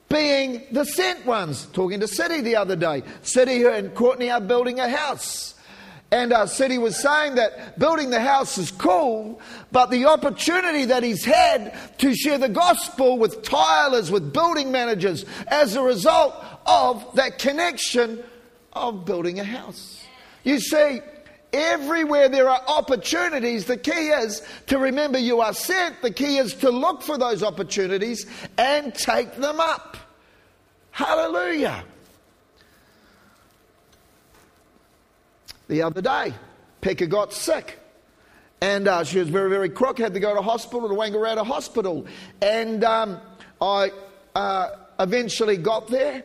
being 0.09 0.65
the 0.73 0.85
sent 0.85 1.25
ones. 1.27 1.67
Talking 1.67 2.01
to 2.01 2.09
City 2.09 2.41
the 2.41 2.57
other 2.57 2.75
day. 2.75 3.05
City 3.23 3.63
and 3.63 3.95
Courtney 3.95 4.31
are 4.33 4.41
building 4.41 4.81
a 4.81 4.89
house. 4.89 5.55
And 6.11 6.33
uh, 6.33 6.47
City 6.47 6.77
was 6.77 7.01
saying 7.01 7.37
that 7.37 7.79
building 7.79 8.11
the 8.11 8.21
house 8.21 8.59
is 8.59 8.73
cool, 8.73 9.41
but 9.71 9.93
the 9.93 10.07
opportunity 10.07 10.87
that 10.87 11.05
he's 11.05 11.25
had 11.25 11.73
to 11.99 12.17
share 12.17 12.39
the 12.39 12.49
gospel 12.49 13.17
with 13.17 13.43
tilers, 13.43 14.11
with 14.11 14.33
building 14.33 14.73
managers, 14.73 15.25
as 15.47 15.77
a 15.77 15.83
result 15.83 16.35
of 16.67 17.07
that 17.15 17.39
connection 17.39 18.25
of 18.73 19.05
building 19.05 19.39
a 19.39 19.45
house. 19.45 20.05
You 20.43 20.59
see, 20.59 20.99
everywhere 21.53 22.29
there 22.29 22.49
are 22.49 22.63
opportunities, 22.69 23.67
the 23.67 23.77
key 23.77 24.09
is 24.09 24.43
to 24.67 24.79
remember 24.79 25.19
you 25.19 25.41
are 25.41 25.53
sent. 25.53 26.03
The 26.03 26.11
key 26.11 26.39
is 26.39 26.55
to 26.55 26.71
look 26.71 27.03
for 27.03 27.19
those 27.19 27.43
opportunities 27.43 28.27
and 28.59 28.95
take 28.95 29.37
them 29.37 29.61
up. 29.61 29.97
Hallelujah. 30.91 31.85
the 35.69 35.83
other 35.83 36.01
day. 36.01 36.35
Pekka 36.83 37.09
got 37.09 37.33
sick. 37.33 37.79
And 38.61 38.89
uh, 38.89 39.05
she 39.05 39.19
was 39.19 39.29
very, 39.29 39.51
very 39.51 39.69
crook, 39.69 39.99
had 39.99 40.15
to 40.15 40.21
go 40.21 40.35
to 40.35 40.41
hospital, 40.41 40.89
to 40.89 40.95
Wangaratta 40.95 41.45
Hospital. 41.45 42.07
And 42.41 42.83
um, 42.85 43.21
I 43.61 43.93
uh, 44.35 44.69
eventually 44.99 45.59
got 45.59 45.89
there, 45.89 46.25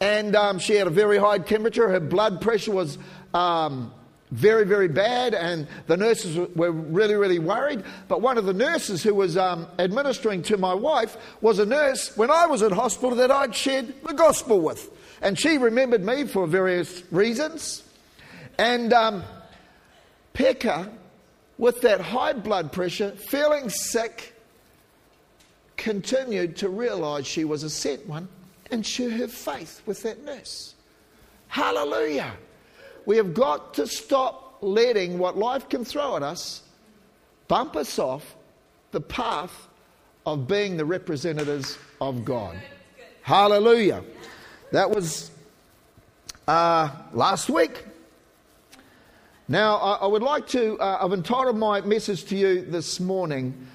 and 0.00 0.34
um, 0.34 0.58
she 0.58 0.74
had 0.74 0.88
a 0.88 0.90
very 0.90 1.18
high 1.18 1.38
temperature. 1.38 1.88
Her 1.88 2.00
blood 2.00 2.40
pressure 2.40 2.72
was 2.72 2.98
um, 3.32 3.92
very, 4.30 4.64
very 4.64 4.88
bad, 4.88 5.34
and 5.34 5.66
the 5.86 5.96
nurses 5.96 6.36
were 6.54 6.70
really, 6.70 7.14
really 7.14 7.38
worried. 7.38 7.82
But 8.08 8.20
one 8.20 8.38
of 8.38 8.44
the 8.44 8.52
nurses 8.52 9.02
who 9.02 9.14
was 9.14 9.36
um, 9.36 9.66
administering 9.78 10.42
to 10.44 10.56
my 10.56 10.74
wife 10.74 11.16
was 11.40 11.58
a 11.58 11.66
nurse 11.66 12.16
when 12.16 12.30
I 12.30 12.46
was 12.46 12.62
at 12.62 12.72
hospital 12.72 13.16
that 13.16 13.30
I'd 13.30 13.54
shared 13.54 13.94
the 14.04 14.14
gospel 14.14 14.60
with. 14.60 14.90
And 15.22 15.38
she 15.38 15.58
remembered 15.58 16.04
me 16.04 16.24
for 16.24 16.46
various 16.46 17.02
reasons. 17.10 17.82
And 18.58 18.92
um, 18.92 19.24
Pekka, 20.34 20.90
with 21.56 21.80
that 21.80 22.00
high 22.00 22.34
blood 22.34 22.72
pressure, 22.72 23.10
feeling 23.12 23.70
sick, 23.70 24.34
continued 25.76 26.56
to 26.56 26.68
realize 26.68 27.26
she 27.26 27.44
was 27.44 27.62
a 27.62 27.70
sent 27.70 28.06
one 28.06 28.28
and 28.70 28.84
share 28.84 29.10
her 29.10 29.28
faith 29.28 29.80
with 29.86 30.02
that 30.02 30.24
nurse. 30.24 30.74
Hallelujah. 31.48 32.34
We 33.08 33.16
have 33.16 33.32
got 33.32 33.72
to 33.74 33.86
stop 33.86 34.58
letting 34.60 35.18
what 35.18 35.38
life 35.38 35.70
can 35.70 35.82
throw 35.82 36.16
at 36.16 36.22
us 36.22 36.62
bump 37.48 37.74
us 37.74 37.98
off 37.98 38.36
the 38.90 39.00
path 39.00 39.68
of 40.26 40.46
being 40.46 40.76
the 40.76 40.84
representatives 40.84 41.78
of 42.02 42.22
God. 42.22 42.60
Hallelujah. 43.22 44.04
That 44.72 44.90
was 44.90 45.30
uh, 46.46 46.90
last 47.14 47.48
week. 47.48 47.82
Now, 49.48 49.76
I, 49.76 49.92
I 49.94 50.06
would 50.06 50.22
like 50.22 50.46
to, 50.48 50.78
uh, 50.78 50.98
I've 51.00 51.14
entitled 51.14 51.56
my 51.56 51.80
message 51.80 52.26
to 52.26 52.36
you 52.36 52.60
this 52.60 53.00
morning, 53.00 53.66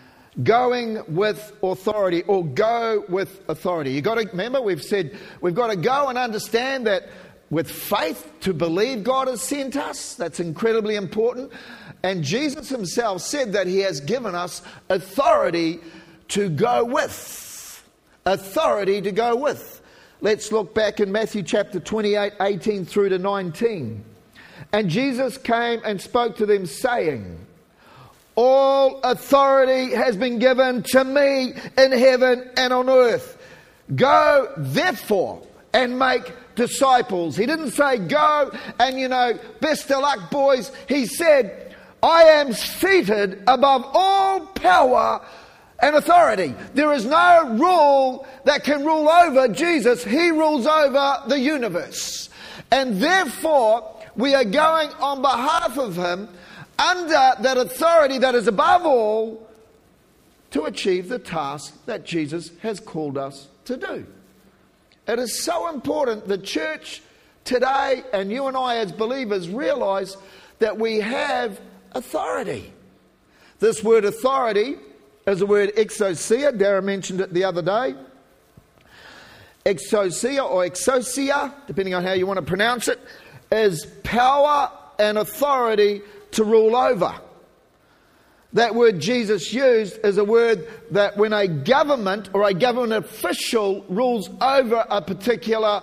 Going 0.44 1.04
with 1.08 1.56
Authority 1.63 2.22
or 2.24 2.46
Go 2.46 3.04
with 3.10 3.42
Authority. 3.50 3.94
You've 3.94 4.04
got 4.04 4.20
to 4.20 4.28
remember, 4.28 4.62
we've 4.62 4.84
said 4.84 5.18
we've 5.42 5.56
got 5.56 5.72
to 5.72 5.75
go 5.75 6.10
and 6.10 6.20
understand 6.20 6.86
that 6.86 7.10
with 7.53 7.69
faith 7.69 8.33
to 8.41 8.51
believe 8.51 9.03
God 9.03 9.27
has 9.27 9.39
sent 9.39 9.77
us. 9.77 10.15
That's 10.15 10.39
incredibly 10.39 10.95
important. 10.95 11.51
And 12.01 12.24
Jesus 12.24 12.67
himself 12.67 13.22
said 13.22 13.53
that 13.53 13.67
he 13.67 13.77
has 13.79 14.01
given 14.01 14.33
us 14.33 14.63
authority 14.89 15.79
to 16.29 16.50
go 16.50 16.83
with. 16.83 17.88
Authority 18.25 19.01
to 19.03 19.12
go 19.12 19.36
with. 19.36 19.81
Let's 20.19 20.51
look 20.51 20.74
back 20.74 21.00
in 21.00 21.12
Matthew 21.12 21.43
chapter 21.43 21.79
28, 21.79 22.33
18 22.41 22.86
through 22.86 23.10
to 23.10 23.19
19. 23.19 24.03
And 24.72 24.89
Jesus 24.89 25.38
came 25.38 25.79
and 25.86 26.01
spoke 26.01 26.38
to 26.38 26.48
them, 26.48 26.65
saying, 26.65 27.38
All 28.33 29.00
authority 29.01 29.93
has 29.93 30.17
been 30.17 30.39
given 30.39 30.81
to 30.83 31.03
me 31.03 31.53
in 31.77 31.91
heaven 31.91 32.50
and 32.57 32.74
on 32.74 32.89
earth. 32.89 33.38
Go, 33.93 34.51
therefore, 34.57 35.45
and 35.72 36.00
make 36.00 36.31
disciples. 36.55 37.36
He 37.36 37.45
didn't 37.45 37.72
say, 37.72 37.98
Go 37.98 38.51
and, 38.79 39.00
you 39.00 39.07
know, 39.07 39.38
best 39.60 39.89
of 39.91 40.01
luck, 40.01 40.29
boys. 40.31 40.72
He 40.88 41.05
said, 41.05 41.75
I 42.01 42.24
am 42.24 42.53
seated 42.53 43.43
above 43.48 43.89
all 43.93 44.45
power 44.48 45.22
and 45.79 45.95
authority. 45.95 46.53
There 46.74 46.93
is 46.93 47.05
no 47.05 47.55
rule 47.57 48.27
that 48.45 48.63
can 48.63 48.86
rule 48.86 49.07
over 49.07 49.48
Jesus. 49.48 50.03
He 50.03 50.29
rules 50.29 50.67
over 50.67 51.24
the 51.27 51.39
universe. 51.39 52.29
And 52.72 53.01
therefore, 53.01 53.89
we 54.15 54.33
are 54.33 54.43
going 54.43 54.89
on 55.00 55.22
behalf 55.22 55.77
of 55.77 55.95
Him 55.95 56.29
under 56.79 57.33
that 57.41 57.57
authority 57.57 58.17
that 58.19 58.36
is 58.36 58.48
above 58.48 58.86
all 58.86 59.48
to 60.51 60.63
achieve 60.63 61.10
the 61.10 61.19
task 61.19 61.86
that 61.86 62.05
Jesus 62.05 62.51
has 62.62 62.79
called 62.79 63.17
us 63.17 63.48
to 63.65 63.77
do. 63.77 64.05
It 65.07 65.19
is 65.19 65.43
so 65.43 65.69
important 65.69 66.27
the 66.27 66.38
church 66.38 67.01
today 67.43 68.03
and 68.13 68.31
you 68.31 68.48
and 68.48 68.55
I 68.55 68.77
as 68.77 68.91
believers 68.91 69.50
realize 69.50 70.15
that 70.60 70.77
we 70.79 71.00
have 71.01 71.60
authority. 71.91 72.72
This 73.60 73.83
word 73.83 74.05
authority 74.05 74.75
is 75.27 75.39
the 75.39 75.45
word 75.45 75.75
exousia. 75.75 76.57
Dara 76.57 76.81
mentioned 76.81 77.22
it 77.22 77.33
the 77.33 77.43
other 77.43 77.62
day. 77.62 77.95
Exousia 79.65 80.50
or 80.50 80.65
exousia, 80.65 81.53
depending 81.67 81.93
on 81.93 82.03
how 82.03 82.13
you 82.13 82.27
want 82.27 82.38
to 82.38 82.45
pronounce 82.45 82.88
it, 82.88 83.00
is 83.51 83.86
power 84.03 84.72
and 85.00 85.17
authority 85.17 86.01
to 86.31 86.43
rule 86.43 86.75
over. 86.75 87.13
That 88.53 88.75
word 88.75 89.00
Jesus 89.00 89.51
used 89.51 89.98
is 90.05 90.17
a 90.17 90.24
word 90.24 90.67
that 90.91 91.17
when 91.17 91.33
a 91.33 91.48
government 91.48 92.29
or 92.33 92.48
a 92.48 92.53
government 92.53 93.05
official 93.05 93.83
rules 93.89 94.29
over 94.39 94.86
a 94.89 95.01
particular 95.01 95.81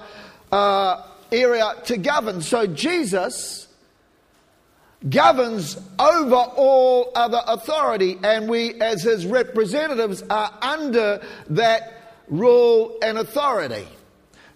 uh, 0.53 1.03
area 1.33 1.75
to 1.87 1.97
govern. 1.97 2.43
So 2.43 2.67
Jesus 2.67 3.67
governs 5.09 5.77
over 5.99 6.35
all 6.35 7.11
other 7.15 7.41
authority, 7.47 8.19
and 8.23 8.49
we, 8.49 8.81
as 8.81 9.03
his 9.03 9.27
representatives, 9.27 10.23
are 10.29 10.53
under 10.61 11.23
that 11.49 12.19
rule 12.29 12.99
and 13.03 13.19
authority. 13.19 13.87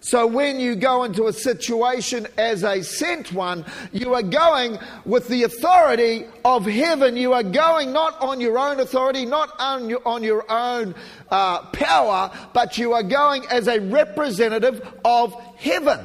So 0.05 0.27
when 0.27 0.59
you 0.59 0.75
go 0.75 1.03
into 1.03 1.25
a 1.25 1.33
situation 1.33 2.27
as 2.37 2.63
a 2.63 2.83
sent 2.83 3.33
one, 3.33 3.65
you 3.91 4.13
are 4.13 4.21
going 4.21 4.77
with 5.03 5.27
the 5.29 5.41
authority 5.41 6.27
of 6.45 6.63
heaven. 6.63 7.17
You 7.17 7.33
are 7.33 7.41
going 7.41 7.91
not 7.91 8.21
on 8.21 8.39
your 8.39 8.59
own 8.59 8.79
authority, 8.79 9.25
not 9.25 9.49
on 9.57 9.89
your, 9.89 10.07
on 10.07 10.21
your 10.21 10.45
own 10.47 10.93
uh, 11.31 11.63
power, 11.71 12.31
but 12.53 12.77
you 12.77 12.93
are 12.93 13.01
going 13.01 13.47
as 13.49 13.67
a 13.67 13.79
representative 13.79 14.87
of 15.03 15.33
heaven. 15.57 15.99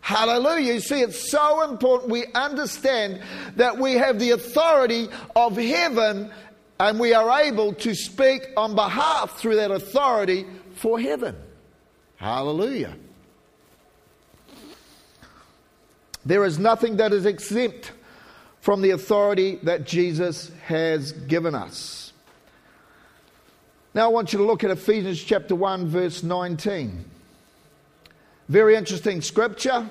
Hallelujah. 0.00 0.72
You 0.72 0.80
see, 0.80 1.02
it's 1.02 1.30
so 1.30 1.70
important 1.70 2.10
we 2.10 2.24
understand 2.32 3.20
that 3.56 3.76
we 3.76 3.92
have 3.96 4.18
the 4.18 4.30
authority 4.30 5.08
of 5.34 5.54
heaven 5.54 6.32
and 6.80 6.98
we 6.98 7.12
are 7.12 7.42
able 7.42 7.74
to 7.74 7.94
speak 7.94 8.48
on 8.56 8.74
behalf 8.74 9.38
through 9.38 9.56
that 9.56 9.70
authority 9.70 10.46
for 10.76 10.98
heaven. 10.98 11.36
Hallelujah. 12.16 12.96
There 16.24 16.44
is 16.44 16.58
nothing 16.58 16.96
that 16.96 17.12
is 17.12 17.24
exempt 17.24 17.92
from 18.60 18.82
the 18.82 18.90
authority 18.90 19.56
that 19.62 19.86
Jesus 19.86 20.50
has 20.64 21.12
given 21.12 21.54
us. 21.54 22.12
Now 23.94 24.06
I 24.06 24.08
want 24.08 24.32
you 24.32 24.38
to 24.40 24.44
look 24.44 24.64
at 24.64 24.70
Ephesians 24.70 25.22
chapter 25.22 25.54
1, 25.54 25.86
verse 25.86 26.22
19. 26.22 27.04
Very 28.48 28.76
interesting 28.76 29.22
scripture. 29.22 29.88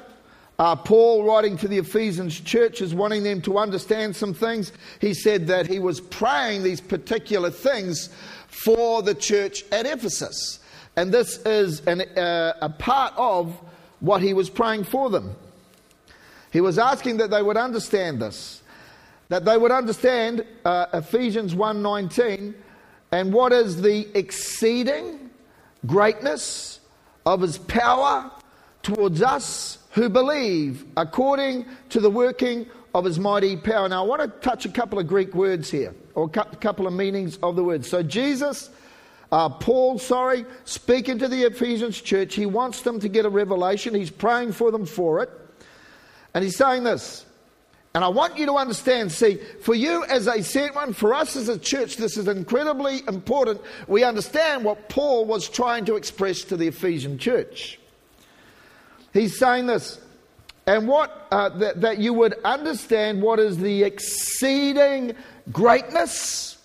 Uh, 0.58 0.76
Paul, 0.76 1.24
writing 1.24 1.58
to 1.58 1.68
the 1.68 1.78
Ephesians 1.78 2.40
church, 2.40 2.82
is 2.82 2.94
wanting 2.94 3.24
them 3.24 3.42
to 3.42 3.58
understand 3.58 4.16
some 4.16 4.34
things. 4.34 4.72
He 5.02 5.14
said 5.14 5.48
that 5.48 5.68
he 5.68 5.80
was 5.80 6.00
praying 6.00 6.64
these 6.64 6.80
particular 6.80 7.52
things 7.52 8.10
for 8.48 9.02
the 9.02 9.16
church 9.16 9.64
at 9.72 9.86
Ephesus. 9.86 10.60
And 10.96 11.14
this 11.14 11.38
is 11.46 11.82
an, 11.82 12.02
uh, 12.02 12.54
a 12.62 12.70
part 12.70 13.14
of 13.18 13.54
what 14.00 14.22
he 14.22 14.34
was 14.34 14.50
praying 14.50 14.86
for 14.86 15.10
them. 15.10 15.36
He 16.52 16.62
was 16.62 16.78
asking 16.78 17.18
that 17.18 17.32
they 17.32 17.42
would 17.42 17.58
understand 17.58 18.22
this, 18.22 18.62
that 19.30 19.44
they 19.44 19.58
would 19.58 19.72
understand 19.72 20.46
uh, 20.64 20.86
Ephesians 20.94 21.54
1:19 21.54 22.54
and 23.12 23.34
what 23.34 23.52
is 23.52 23.82
the 23.82 24.08
exceeding 24.18 25.30
greatness 25.86 26.80
of 27.26 27.42
his 27.42 27.58
power 27.58 28.32
towards 28.84 29.22
us 29.22 29.80
who 29.92 30.10
believe 30.10 30.86
according 30.96 31.66
to 31.90 32.00
the 32.00 32.10
working 32.10 32.66
of 32.94 33.04
his 33.04 33.20
mighty 33.20 33.58
power. 33.58 33.90
Now, 33.90 34.04
I 34.04 34.08
want 34.08 34.22
to 34.22 34.28
touch 34.40 34.66
a 34.66 34.70
couple 34.70 35.00
of 35.00 35.08
Greek 35.08 35.36
words 35.36 35.70
here, 35.70 35.94
or 36.14 36.26
a 36.26 36.30
couple 36.30 36.88
of 36.88 36.94
meanings 36.94 37.38
of 37.44 37.56
the 37.56 37.64
words. 37.64 37.90
So, 37.90 38.02
Jesus, 38.02 38.70
uh, 39.36 39.50
Paul, 39.50 40.00
sorry, 40.00 40.46
speaking 40.64 41.20
to 41.20 41.28
the 41.28 41.44
Ephesians 41.44 42.00
church, 42.00 42.36
he 42.36 42.46
wants 42.46 42.84
them 42.84 43.02
to 43.02 43.10
get 43.10 43.26
a 43.26 43.30
revelation. 43.30 43.94
He's 43.94 44.10
praying 44.10 44.54
for 44.54 44.72
them 44.72 44.86
for 44.86 45.22
it. 45.22 45.30
And 46.34 46.42
he's 46.42 46.56
saying 46.56 46.86
this. 46.86 47.26
And 47.94 48.02
I 48.02 48.08
want 48.08 48.38
you 48.38 48.46
to 48.46 48.54
understand 48.54 49.12
see, 49.12 49.36
for 49.60 49.76
you 49.76 50.06
as 50.06 50.28
a 50.28 50.42
sent 50.42 50.74
one, 50.74 50.94
for 50.94 51.14
us 51.14 51.36
as 51.36 51.50
a 51.50 51.60
church, 51.60 51.98
this 51.98 52.16
is 52.16 52.30
incredibly 52.30 53.02
important. 53.10 53.60
We 53.90 54.06
understand 54.06 54.64
what 54.64 54.88
Paul 54.88 55.26
was 55.26 55.50
trying 55.50 55.84
to 55.86 55.98
express 55.98 56.44
to 56.46 56.56
the 56.56 56.70
Ephesian 56.70 57.18
church. 57.18 57.78
He's 59.12 59.38
saying 59.38 59.68
this, 59.68 60.00
and 60.66 60.88
what 60.88 61.28
uh, 61.30 61.50
that, 61.50 61.82
that 61.82 61.98
you 61.98 62.14
would 62.14 62.36
understand 62.46 63.22
what 63.22 63.40
is 63.40 63.58
the 63.58 63.84
exceeding 63.84 65.14
greatness 65.52 66.58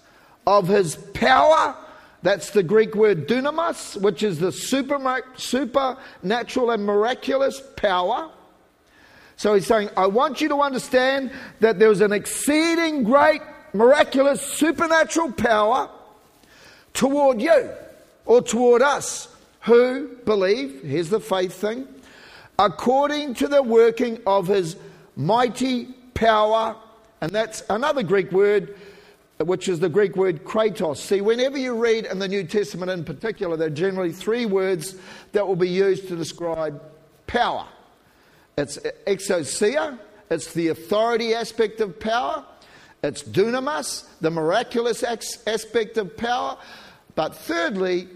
of 0.46 0.68
his 0.68 0.94
power. 0.94 1.76
That's 2.22 2.50
the 2.50 2.62
Greek 2.62 2.94
word 2.94 3.26
dunamis, 3.26 4.00
which 4.00 4.22
is 4.22 4.38
the 4.38 4.52
super, 4.52 5.22
supernatural 5.36 6.70
and 6.70 6.84
miraculous 6.84 7.62
power 7.76 8.30
so 9.40 9.54
he's 9.54 9.66
saying, 9.66 9.88
I 9.96 10.06
want 10.06 10.42
you 10.42 10.50
to 10.50 10.60
understand 10.60 11.30
that 11.60 11.78
there's 11.78 12.02
an 12.02 12.12
exceeding 12.12 13.04
great, 13.04 13.40
miraculous, 13.72 14.42
supernatural 14.42 15.32
power 15.32 15.88
toward 16.92 17.40
you 17.40 17.70
or 18.26 18.42
toward 18.42 18.82
us 18.82 19.34
who 19.60 20.08
believe, 20.26 20.82
here's 20.82 21.08
the 21.08 21.20
faith 21.20 21.54
thing, 21.54 21.88
according 22.58 23.32
to 23.36 23.48
the 23.48 23.62
working 23.62 24.20
of 24.26 24.46
his 24.46 24.76
mighty 25.16 25.86
power. 26.12 26.76
And 27.22 27.32
that's 27.32 27.62
another 27.70 28.02
Greek 28.02 28.30
word, 28.32 28.76
which 29.44 29.68
is 29.68 29.80
the 29.80 29.88
Greek 29.88 30.16
word 30.16 30.44
kratos. 30.44 30.98
See, 30.98 31.20
whenever 31.20 31.56
you 31.56 31.74
read 31.74 32.06
in 32.06 32.18
the 32.18 32.28
New 32.28 32.44
Testament 32.44 32.90
in 32.90 33.04
particular, 33.04 33.56
there 33.56 33.68
are 33.68 33.70
generally 33.70 34.12
three 34.12 34.46
words 34.46 34.96
that 35.32 35.46
will 35.46 35.56
be 35.56 35.68
used 35.68 36.08
to 36.08 36.16
describe 36.16 36.80
power. 37.26 37.66
It's 38.58 38.78
exousia, 39.06 39.98
it's 40.30 40.52
the 40.52 40.68
authority 40.68 41.34
aspect 41.34 41.80
of 41.80 41.98
power. 41.98 42.44
It's 43.02 43.22
dunamis, 43.22 44.06
the 44.20 44.30
miraculous 44.30 45.02
aspect 45.02 45.96
of 45.96 46.16
power. 46.16 46.58
But 47.14 47.34
thirdly, 47.34 48.08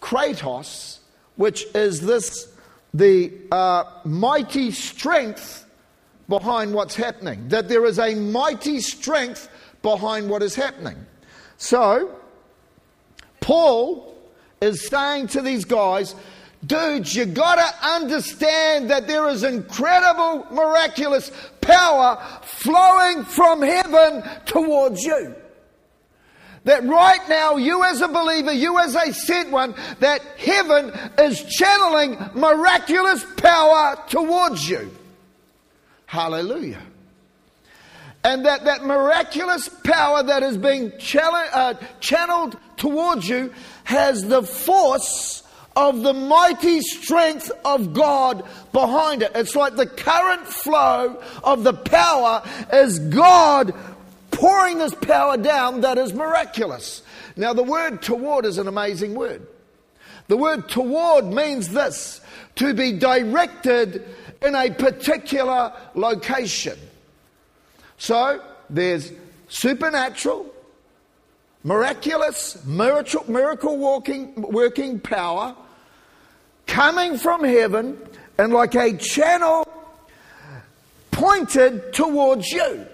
kratos, 0.00 0.98
which 1.36 1.64
is 1.74 2.00
this 2.00 2.48
the 2.92 3.32
uh, 3.50 3.84
mighty 4.04 4.70
strength 4.72 5.66
behind 6.28 6.74
what's 6.74 6.96
happening. 6.96 7.48
That 7.48 7.68
there 7.68 7.84
is 7.84 7.98
a 7.98 8.14
mighty 8.14 8.80
strength 8.80 9.48
behind 9.82 10.30
what 10.30 10.42
is 10.42 10.54
happening. 10.54 11.06
So, 11.58 12.14
Paul 13.40 14.16
is 14.60 14.86
saying 14.88 15.28
to 15.28 15.42
these 15.42 15.64
guys, 15.64 16.14
Dudes, 16.64 17.14
you 17.16 17.26
gotta 17.26 17.74
understand 17.82 18.90
that 18.90 19.08
there 19.08 19.28
is 19.28 19.42
incredible, 19.42 20.46
miraculous 20.52 21.32
power 21.60 22.22
flowing 22.42 23.24
from 23.24 23.62
heaven 23.62 24.22
towards 24.46 25.02
you. 25.02 25.34
That 26.64 26.84
right 26.84 27.28
now, 27.28 27.56
you 27.56 27.82
as 27.82 28.00
a 28.00 28.06
believer, 28.06 28.52
you 28.52 28.78
as 28.78 28.94
a 28.94 29.12
sent 29.12 29.50
one, 29.50 29.74
that 29.98 30.22
heaven 30.38 30.92
is 31.18 31.42
channeling 31.42 32.16
miraculous 32.34 33.24
power 33.36 33.98
towards 34.08 34.68
you. 34.68 34.88
Hallelujah. 36.06 36.82
And 38.24 38.46
that, 38.46 38.64
that 38.64 38.84
miraculous 38.84 39.68
power 39.68 40.22
that 40.22 40.42
is 40.42 40.56
being 40.56 40.92
uh, 40.92 41.74
channeled 42.00 42.56
towards 42.76 43.28
you 43.28 43.52
has 43.84 44.24
the 44.24 44.42
force 44.42 45.42
of 45.74 46.02
the 46.02 46.12
mighty 46.12 46.80
strength 46.80 47.50
of 47.64 47.94
God 47.94 48.44
behind 48.72 49.22
it. 49.22 49.32
It's 49.34 49.56
like 49.56 49.74
the 49.74 49.86
current 49.86 50.46
flow 50.46 51.20
of 51.42 51.64
the 51.64 51.72
power 51.72 52.42
is 52.72 52.98
God 52.98 53.74
pouring 54.30 54.78
this 54.78 54.94
power 54.94 55.36
down 55.36 55.80
that 55.80 55.98
is 55.98 56.12
miraculous. 56.12 57.02
Now, 57.36 57.54
the 57.54 57.62
word 57.62 58.02
toward 58.02 58.44
is 58.44 58.58
an 58.58 58.68
amazing 58.68 59.14
word. 59.14 59.46
The 60.28 60.36
word 60.36 60.68
toward 60.68 61.26
means 61.26 61.68
this 61.68 62.20
to 62.56 62.74
be 62.74 62.92
directed 62.98 64.06
in 64.42 64.54
a 64.54 64.70
particular 64.70 65.72
location. 65.94 66.78
So, 67.98 68.42
there's 68.68 69.12
supernatural, 69.48 70.52
miraculous, 71.62 72.64
miracle, 72.64 73.24
miracle 73.30 73.76
walking, 73.78 74.34
working 74.40 74.98
power 74.98 75.54
coming 76.66 77.18
from 77.18 77.44
heaven 77.44 77.98
and 78.38 78.52
like 78.52 78.74
a 78.74 78.96
channel 78.96 79.68
pointed 81.10 81.92
towards 81.92 82.50
you. 82.50 82.86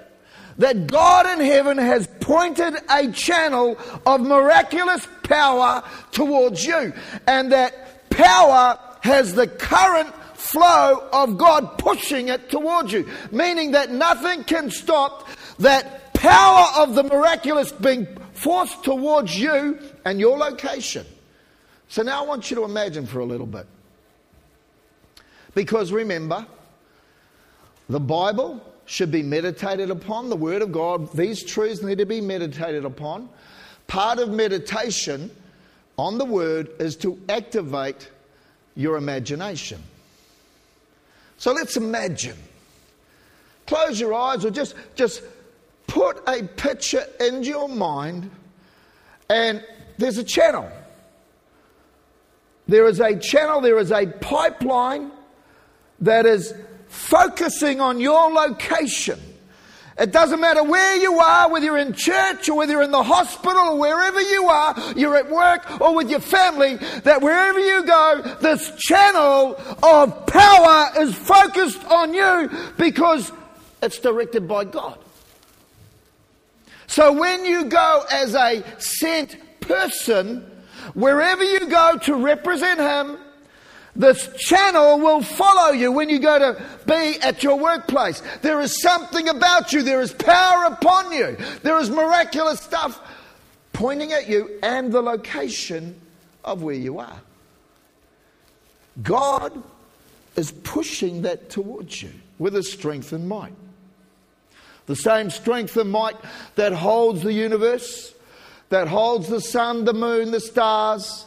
That 0.58 0.88
God 0.88 1.26
in 1.38 1.44
heaven 1.44 1.78
has 1.78 2.08
pointed 2.20 2.74
a 2.90 3.12
channel 3.12 3.78
of 4.04 4.20
miraculous 4.20 5.06
power 5.22 5.84
towards 6.10 6.66
you. 6.66 6.92
And 7.28 7.52
that 7.52 8.10
power 8.10 8.76
has 9.02 9.34
the 9.34 9.46
current 9.46 10.12
flow 10.50 11.08
of 11.12 11.38
God 11.38 11.78
pushing 11.78 12.28
it 12.28 12.50
towards 12.50 12.92
you. 12.92 13.08
Meaning 13.30 13.72
that 13.72 13.90
nothing 13.90 14.44
can 14.44 14.70
stop 14.70 15.28
that 15.58 16.14
power 16.14 16.66
of 16.76 16.94
the 16.94 17.04
miraculous 17.04 17.72
being 17.72 18.06
forced 18.32 18.84
towards 18.84 19.38
you 19.38 19.78
and 20.04 20.20
your 20.20 20.38
location. 20.38 21.06
So 21.88 22.02
now 22.02 22.22
I 22.22 22.26
want 22.26 22.50
you 22.50 22.56
to 22.56 22.64
imagine 22.64 23.06
for 23.06 23.20
a 23.20 23.24
little 23.24 23.46
bit. 23.46 23.66
Because 25.54 25.92
remember, 25.92 26.46
the 27.88 28.00
Bible 28.00 28.62
should 28.84 29.10
be 29.10 29.22
meditated 29.22 29.90
upon, 29.90 30.28
the 30.28 30.36
Word 30.36 30.62
of 30.62 30.72
God, 30.72 31.12
these 31.12 31.42
truths 31.42 31.82
need 31.82 31.98
to 31.98 32.06
be 32.06 32.20
meditated 32.20 32.84
upon. 32.84 33.28
Part 33.86 34.18
of 34.18 34.30
meditation 34.30 35.30
on 35.98 36.18
the 36.18 36.24
Word 36.24 36.70
is 36.78 36.96
to 36.96 37.18
activate 37.28 38.10
your 38.76 38.96
imagination. 38.96 39.82
So 41.38 41.52
let's 41.52 41.76
imagine. 41.76 42.36
Close 43.66 43.98
your 43.98 44.12
eyes 44.14 44.44
or 44.44 44.50
just, 44.50 44.74
just 44.94 45.22
put 45.86 46.20
a 46.28 46.42
picture 46.42 47.04
into 47.20 47.48
your 47.48 47.68
mind, 47.68 48.30
and 49.30 49.64
there's 49.96 50.18
a 50.18 50.24
channel. 50.24 50.70
There 52.66 52.86
is 52.86 53.00
a 53.00 53.16
channel, 53.16 53.60
there 53.60 53.78
is 53.78 53.90
a 53.90 54.06
pipeline 54.06 55.10
that 56.00 56.26
is 56.26 56.54
focusing 56.88 57.80
on 57.80 58.00
your 58.00 58.30
location. 58.30 59.18
It 59.98 60.12
doesn't 60.12 60.40
matter 60.40 60.62
where 60.62 60.96
you 60.96 61.18
are, 61.18 61.50
whether 61.50 61.64
you're 61.64 61.78
in 61.78 61.92
church 61.92 62.48
or 62.48 62.56
whether 62.56 62.72
you're 62.72 62.82
in 62.82 62.90
the 62.90 63.02
hospital 63.02 63.58
or 63.58 63.78
wherever 63.78 64.20
you 64.20 64.44
are, 64.48 64.76
you're 64.96 65.16
at 65.16 65.30
work 65.30 65.80
or 65.80 65.94
with 65.94 66.08
your 66.08 66.20
family, 66.20 66.76
that 66.76 67.20
wherever 67.20 67.58
you 67.58 67.84
go, 67.84 68.36
this 68.40 68.70
channel 68.78 69.56
of 69.82 70.26
power 70.26 70.90
is 71.00 71.14
focused 71.14 71.84
on 71.86 72.14
you 72.14 72.50
because 72.76 73.32
it's 73.82 73.98
directed 73.98 74.46
by 74.46 74.64
God. 74.64 74.98
So 76.86 77.12
when 77.12 77.44
you 77.44 77.64
go 77.64 78.04
as 78.10 78.34
a 78.34 78.62
sent 78.78 79.36
person, 79.60 80.48
Wherever 80.94 81.44
you 81.44 81.68
go 81.68 81.98
to 82.04 82.14
represent 82.14 82.80
Him, 82.80 83.18
this 83.98 84.28
channel 84.38 84.98
will 84.98 85.22
follow 85.22 85.72
you 85.72 85.92
when 85.92 86.08
you 86.08 86.18
go 86.18 86.38
to 86.38 86.62
be 86.86 87.20
at 87.20 87.42
your 87.42 87.58
workplace. 87.58 88.22
There 88.40 88.60
is 88.60 88.80
something 88.80 89.28
about 89.28 89.72
you, 89.72 89.82
there 89.82 90.00
is 90.00 90.12
power 90.12 90.64
upon 90.66 91.12
you, 91.12 91.36
there 91.62 91.78
is 91.78 91.90
miraculous 91.90 92.60
stuff 92.60 93.00
pointing 93.72 94.12
at 94.12 94.28
you 94.28 94.58
and 94.62 94.90
the 94.90 95.02
location 95.02 96.00
of 96.44 96.62
where 96.62 96.74
you 96.74 96.98
are. 96.98 97.20
God 99.02 99.62
is 100.36 100.52
pushing 100.52 101.22
that 101.22 101.50
towards 101.50 102.02
you 102.02 102.12
with 102.38 102.56
a 102.56 102.62
strength 102.62 103.12
and 103.12 103.28
might. 103.28 103.52
The 104.86 104.96
same 104.96 105.28
strength 105.28 105.76
and 105.76 105.90
might 105.90 106.16
that 106.54 106.72
holds 106.72 107.22
the 107.22 107.32
universe 107.32 108.14
that 108.70 108.88
holds 108.88 109.28
the 109.28 109.40
sun, 109.40 109.84
the 109.84 109.94
moon, 109.94 110.30
the 110.30 110.40
stars, 110.40 111.24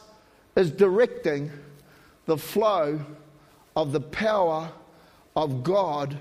is 0.56 0.72
directing 0.72 1.52
the 2.32 2.38
flow 2.38 2.98
of 3.76 3.92
the 3.92 4.00
power 4.00 4.72
of 5.36 5.64
God 5.64 6.18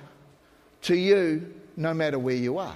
to 0.83 0.97
you 0.97 1.55
no 1.77 1.95
matter 1.95 2.19
where 2.19 2.35
you 2.35 2.59
are. 2.59 2.75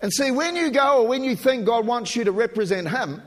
And 0.00 0.12
see, 0.12 0.32
when 0.32 0.56
you 0.56 0.72
go 0.72 1.02
or 1.02 1.06
when 1.06 1.22
you 1.22 1.36
think 1.36 1.64
God 1.64 1.86
wants 1.86 2.16
you 2.16 2.24
to 2.24 2.32
represent 2.32 2.88
Him, 2.88 3.22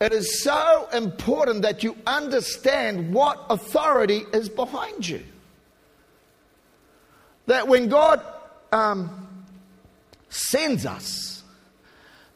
it 0.00 0.12
is 0.12 0.40
so 0.40 0.88
important 0.92 1.62
that 1.62 1.82
you 1.82 1.96
understand 2.06 3.12
what 3.12 3.44
authority 3.50 4.22
is 4.32 4.48
behind 4.48 5.08
you. 5.08 5.24
That 7.46 7.66
when 7.66 7.88
God 7.88 8.22
um, 8.70 9.44
sends 10.28 10.86
us, 10.86 11.42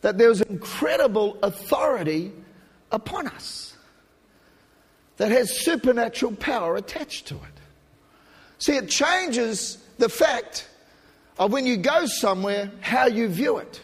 that 0.00 0.18
there's 0.18 0.40
incredible 0.40 1.38
authority 1.44 2.32
upon 2.90 3.28
us 3.28 3.75
that 5.16 5.30
has 5.30 5.64
supernatural 5.64 6.34
power 6.36 6.76
attached 6.76 7.26
to 7.28 7.34
it. 7.34 7.60
See, 8.58 8.76
it 8.76 8.88
changes 8.88 9.78
the 9.98 10.08
fact 10.08 10.68
of 11.38 11.52
when 11.52 11.66
you 11.66 11.76
go 11.76 12.06
somewhere, 12.06 12.70
how 12.80 13.06
you 13.06 13.28
view 13.28 13.58
it. 13.58 13.80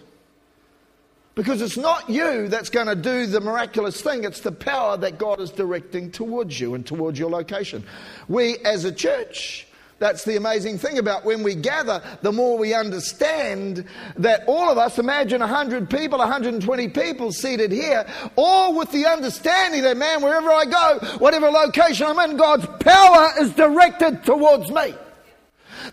Because 1.34 1.62
it's 1.62 1.78
not 1.78 2.10
you 2.10 2.48
that's 2.48 2.68
going 2.68 2.88
to 2.88 2.94
do 2.94 3.26
the 3.26 3.40
miraculous 3.40 4.02
thing, 4.02 4.24
it's 4.24 4.40
the 4.40 4.52
power 4.52 4.98
that 4.98 5.16
God 5.16 5.40
is 5.40 5.50
directing 5.50 6.10
towards 6.10 6.60
you 6.60 6.74
and 6.74 6.86
towards 6.86 7.18
your 7.18 7.30
location. 7.30 7.84
We, 8.28 8.58
as 8.58 8.84
a 8.84 8.92
church, 8.92 9.66
that's 10.02 10.24
the 10.24 10.36
amazing 10.36 10.78
thing 10.78 10.98
about 10.98 11.24
when 11.24 11.44
we 11.44 11.54
gather, 11.54 12.02
the 12.22 12.32
more 12.32 12.58
we 12.58 12.74
understand 12.74 13.86
that 14.16 14.42
all 14.48 14.68
of 14.68 14.76
us, 14.76 14.98
imagine 14.98 15.40
100 15.40 15.88
people, 15.88 16.18
120 16.18 16.88
people 16.88 17.30
seated 17.30 17.70
here, 17.70 18.04
all 18.34 18.76
with 18.76 18.90
the 18.90 19.06
understanding 19.06 19.82
that, 19.82 19.96
man, 19.96 20.20
wherever 20.20 20.50
I 20.50 20.64
go, 20.64 20.98
whatever 21.18 21.48
location 21.50 22.08
I'm 22.08 22.30
in, 22.30 22.36
God's 22.36 22.66
power 22.80 23.30
is 23.40 23.52
directed 23.52 24.24
towards 24.24 24.70
me. 24.72 24.92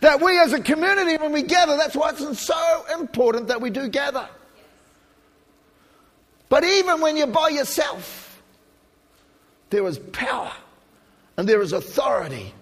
That 0.02 0.22
we 0.22 0.40
as 0.40 0.54
a 0.54 0.60
community, 0.62 1.18
when 1.18 1.32
we 1.32 1.44
gather, 1.44 1.78
that's 1.78 1.96
why 1.96 2.10
it's 2.10 2.42
so 2.42 2.86
important 3.00 3.48
that 3.50 3.62
we 3.62 3.70
do 3.70 3.88
gather. 3.90 4.28
But 6.50 6.64
even 6.64 7.00
when 7.00 7.16
you're 7.16 7.28
by 7.28 7.50
yourself, 7.50 8.42
there 9.70 9.86
is 9.86 10.00
power 10.00 10.52
and 11.38 11.48
there 11.48 11.62
is 11.62 11.74
authority 11.74 12.54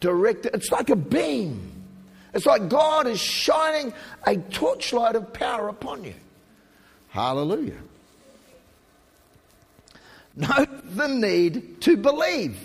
directed. 0.00 0.54
It's 0.54 0.70
like 0.70 0.90
a 0.90 0.96
beam. 0.96 1.72
It's 2.34 2.46
like 2.46 2.68
God 2.68 3.06
is 3.06 3.20
shining 3.20 3.94
a 4.26 4.36
torchlight 4.36 5.16
of 5.16 5.32
power 5.32 5.68
upon 5.68 6.04
you. 6.04 6.14
Hallelujah. 7.08 7.78
Note 10.36 10.96
the 10.96 11.08
need 11.08 11.80
to 11.80 11.96
believe. 11.96 12.58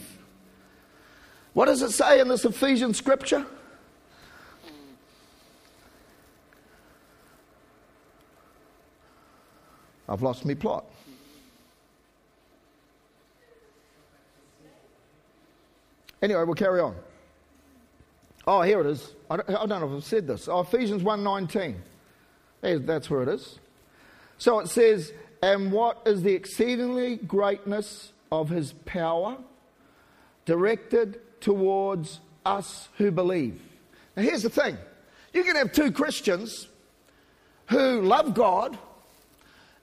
What 1.53 1.65
does 1.65 1.81
it 1.81 1.91
say 1.91 2.19
in 2.19 2.27
this 2.27 2.43
Ephesian 2.43 2.93
scripture? 2.93 3.45
I've 10.09 10.21
lost 10.21 10.43
my 10.43 10.53
plot. 10.53 10.83
Anyway, 16.21 16.43
we'll 16.43 16.55
carry 16.55 16.81
on. 16.81 16.93
Oh, 18.47 18.61
here 18.61 18.81
it 18.81 18.87
is. 18.87 19.13
I 19.29 19.37
don't, 19.37 19.49
I 19.49 19.65
don't 19.65 19.81
know 19.81 19.87
if 19.87 19.97
I've 19.97 20.03
said 20.03 20.27
this. 20.27 20.47
Oh, 20.47 20.61
Ephesians 20.61 21.03
1.19. 21.03 21.75
That's 22.85 23.09
where 23.09 23.23
it 23.23 23.29
is. 23.29 23.59
So 24.37 24.59
it 24.59 24.67
says, 24.67 25.13
And 25.43 25.71
what 25.71 26.01
is 26.05 26.23
the 26.23 26.33
exceedingly 26.33 27.17
greatness 27.17 28.13
of 28.31 28.49
his 28.49 28.73
power 28.85 29.37
directed 30.45 31.19
towards 31.39 32.19
us 32.45 32.89
who 32.97 33.11
believe? 33.11 33.61
Now 34.15 34.23
here's 34.23 34.43
the 34.43 34.49
thing. 34.49 34.77
You 35.33 35.43
can 35.43 35.55
have 35.55 35.71
two 35.71 35.91
Christians 35.91 36.67
who 37.67 38.01
love 38.01 38.33
God 38.33 38.77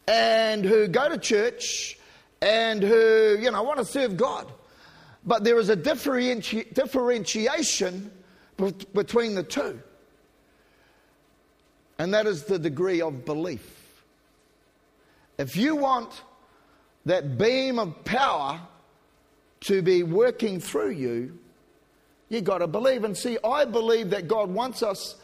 and 0.09 0.64
who 0.64 0.88
go 0.88 1.09
to 1.09 1.18
church 1.18 1.99
and 2.42 2.83
who, 2.83 3.38
you 3.40 3.51
know, 3.51 3.62
want 3.62 3.79
to 3.79 3.85
serve 3.85 4.16
God. 4.16 4.51
But 5.25 5.44
there 5.44 5.59
is 5.59 5.68
a 5.68 5.77
differenti- 5.77 6.73
differentiation 6.75 8.11
between 8.59 9.35
the 9.35 9.42
two. 9.42 9.81
And 11.99 12.14
that 12.14 12.27
is 12.27 12.44
the 12.44 12.59
degree 12.59 13.01
of 13.01 13.25
belief. 13.25 14.03
If 15.37 15.57
you 15.57 15.77
want 15.77 16.23
that 17.07 17.38
beam 17.38 17.79
of 17.79 18.05
power 18.05 18.61
to 19.61 19.83
be 19.83 20.03
working 20.03 20.61
through 20.61 20.90
you, 20.90 21.38
you 22.29 22.40
got 22.40 22.59
to 22.59 22.66
believe. 22.66 23.05
And 23.05 23.16
see, 23.16 23.38
I 23.42 23.64
believe 23.64 24.11
that 24.11 24.29
God 24.29 24.51
wants 24.51 24.83
us 24.83 25.16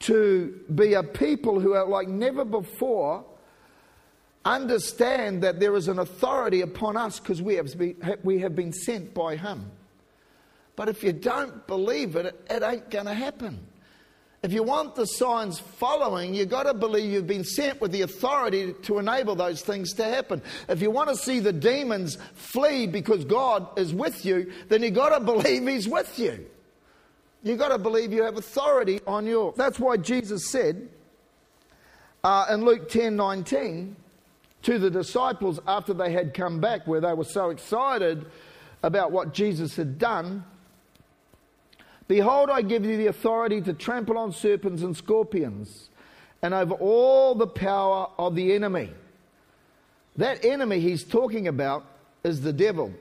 to 0.00 0.60
be 0.74 0.94
a 0.94 1.02
people 1.02 1.60
who 1.60 1.74
are 1.74 1.86
like 1.86 2.08
never 2.08 2.44
before 2.44 3.24
understand 4.44 5.42
that 5.42 5.60
there 5.60 5.76
is 5.76 5.88
an 5.88 5.98
authority 5.98 6.62
upon 6.62 6.96
us 6.96 7.20
because 7.20 7.40
we 7.40 7.54
have, 7.54 7.76
been, 7.78 7.96
we 8.22 8.38
have 8.40 8.56
been 8.56 8.72
sent 8.72 9.14
by 9.14 9.36
Him. 9.36 9.70
But 10.76 10.88
if 10.88 11.02
you 11.02 11.12
don't 11.12 11.66
believe 11.66 12.16
it, 12.16 12.34
it 12.48 12.62
ain't 12.62 12.90
going 12.90 13.06
to 13.06 13.14
happen. 13.14 13.66
If 14.42 14.52
you 14.52 14.64
want 14.64 14.96
the 14.96 15.06
signs 15.06 15.60
following, 15.60 16.34
you've 16.34 16.48
got 16.48 16.64
to 16.64 16.74
believe 16.74 17.12
you've 17.12 17.28
been 17.28 17.44
sent 17.44 17.80
with 17.80 17.92
the 17.92 18.02
authority 18.02 18.74
to 18.82 18.98
enable 18.98 19.36
those 19.36 19.62
things 19.62 19.92
to 19.94 20.04
happen. 20.04 20.42
If 20.68 20.82
you 20.82 20.90
want 20.90 21.10
to 21.10 21.16
see 21.16 21.38
the 21.38 21.52
demons 21.52 22.18
flee 22.34 22.88
because 22.88 23.24
God 23.24 23.78
is 23.78 23.94
with 23.94 24.26
you, 24.26 24.52
then 24.68 24.82
you've 24.82 24.94
got 24.94 25.16
to 25.16 25.20
believe 25.24 25.68
He's 25.68 25.88
with 25.88 26.18
you. 26.18 26.44
You've 27.44 27.58
got 27.58 27.68
to 27.68 27.78
believe 27.78 28.12
you 28.12 28.24
have 28.24 28.36
authority 28.36 29.00
on 29.06 29.26
your. 29.26 29.52
That's 29.56 29.78
why 29.78 29.96
Jesus 29.96 30.50
said 30.50 30.88
uh, 32.24 32.46
in 32.50 32.64
Luke 32.64 32.88
10 32.88 33.14
19 33.14 33.96
to 34.62 34.78
the 34.78 34.90
disciples 34.90 35.60
after 35.66 35.92
they 35.94 36.12
had 36.12 36.34
come 36.34 36.60
back, 36.60 36.86
where 36.86 37.00
they 37.00 37.14
were 37.14 37.24
so 37.24 37.50
excited 37.50 38.26
about 38.82 39.12
what 39.12 39.34
Jesus 39.34 39.76
had 39.76 39.98
done. 39.98 40.44
Behold, 42.12 42.50
I 42.50 42.60
give 42.60 42.84
you 42.84 42.98
the 42.98 43.06
authority 43.06 43.62
to 43.62 43.72
trample 43.72 44.18
on 44.18 44.32
serpents 44.32 44.82
and 44.82 44.94
scorpions 44.94 45.88
and 46.42 46.52
over 46.52 46.74
all 46.74 47.34
the 47.34 47.46
power 47.46 48.06
of 48.18 48.34
the 48.34 48.52
enemy. 48.52 48.90
That 50.16 50.44
enemy 50.44 50.78
he's 50.78 51.04
talking 51.04 51.48
about 51.48 51.86
is 52.22 52.42
the 52.42 52.52
devil. 52.52 52.92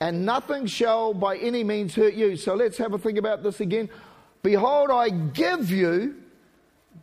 And 0.00 0.26
nothing 0.26 0.66
shall 0.66 1.14
by 1.14 1.36
any 1.36 1.62
means 1.62 1.94
hurt 1.94 2.14
you. 2.14 2.34
So 2.34 2.56
let's 2.56 2.76
have 2.78 2.92
a 2.92 2.98
think 2.98 3.18
about 3.18 3.44
this 3.44 3.60
again. 3.60 3.88
Behold, 4.42 4.90
I 4.90 5.10
give 5.10 5.70
you 5.70 6.16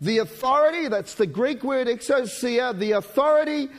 the 0.01 0.17
authority, 0.17 0.89
that's 0.89 1.15
the 1.15 1.27
Greek 1.27 1.63
word 1.63 1.87
exousia, 1.87 2.77
the 2.77 2.91
authority 2.91 3.69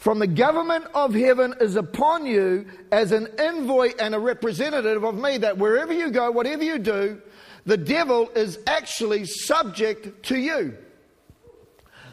from 0.00 0.18
the 0.18 0.26
government 0.26 0.86
of 0.94 1.12
heaven 1.12 1.54
is 1.60 1.76
upon 1.76 2.24
you 2.24 2.64
as 2.90 3.12
an 3.12 3.28
envoy 3.38 3.92
and 3.98 4.14
a 4.14 4.18
representative 4.18 5.04
of 5.04 5.14
me, 5.14 5.36
that 5.36 5.58
wherever 5.58 5.92
you 5.92 6.10
go, 6.10 6.30
whatever 6.30 6.64
you 6.64 6.78
do, 6.78 7.20
the 7.66 7.76
devil 7.76 8.30
is 8.30 8.58
actually 8.66 9.26
subject 9.26 10.22
to 10.22 10.38
you. 10.38 10.74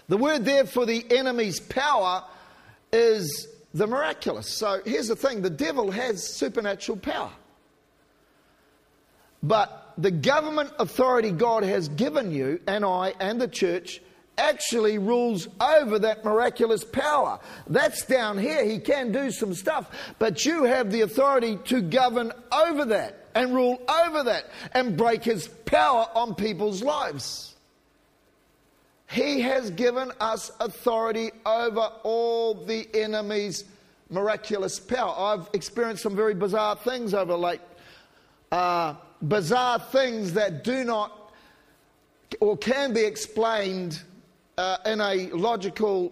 The 0.09 0.17
word 0.17 0.43
there 0.43 0.65
for 0.65 0.85
the 0.85 1.05
enemy's 1.09 1.61
power 1.61 2.25
is 2.91 3.47
the 3.73 3.87
miraculous. 3.87 4.49
So 4.49 4.81
here's 4.83 5.07
the 5.07 5.15
thing 5.15 5.41
the 5.41 5.49
devil 5.49 5.89
has 5.89 6.35
supernatural 6.35 6.97
power. 6.97 7.31
But 9.41 9.93
the 9.97 10.11
government 10.11 10.73
authority 10.77 11.31
God 11.31 11.63
has 11.63 11.87
given 11.87 12.33
you, 12.33 12.59
and 12.67 12.83
I, 12.83 13.13
and 13.21 13.39
the 13.39 13.47
church, 13.47 14.01
actually 14.37 14.97
rules 14.97 15.47
over 15.59 15.99
that 15.99 16.23
miraculous 16.23 16.83
power. 16.83 17.39
That's 17.67 18.05
down 18.05 18.37
here. 18.37 18.65
He 18.65 18.79
can 18.79 19.11
do 19.11 19.31
some 19.31 19.53
stuff, 19.53 19.89
but 20.19 20.45
you 20.45 20.63
have 20.63 20.91
the 20.91 21.01
authority 21.01 21.57
to 21.65 21.81
govern 21.81 22.31
over 22.51 22.85
that 22.85 23.25
and 23.35 23.53
rule 23.53 23.81
over 23.87 24.23
that 24.23 24.49
and 24.73 24.97
break 24.97 25.23
his 25.23 25.47
power 25.47 26.07
on 26.15 26.35
people's 26.35 26.81
lives. 26.81 27.55
He 29.09 29.41
has 29.41 29.71
given 29.71 30.11
us 30.19 30.51
authority 30.59 31.31
over 31.45 31.89
all 32.03 32.53
the 32.53 32.87
enemy's 32.93 33.63
miraculous 34.09 34.79
power. 34.79 35.13
I've 35.17 35.49
experienced 35.53 36.03
some 36.03 36.15
very 36.15 36.33
bizarre 36.33 36.75
things 36.75 37.13
over 37.13 37.35
late. 37.35 37.61
Uh, 38.51 38.95
bizarre 39.21 39.79
things 39.79 40.33
that 40.33 40.63
do 40.63 40.83
not 40.83 41.33
or 42.39 42.57
can 42.57 42.93
be 42.93 43.01
explained 43.01 44.01
uh, 44.57 44.77
in 44.85 45.01
a 45.01 45.29
logical 45.31 46.11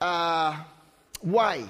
uh, 0.00 0.62
way. 1.22 1.64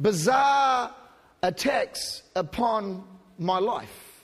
Bizarre 0.00 0.94
attacks 1.42 2.22
upon 2.34 3.04
my 3.38 3.58
life. 3.58 4.22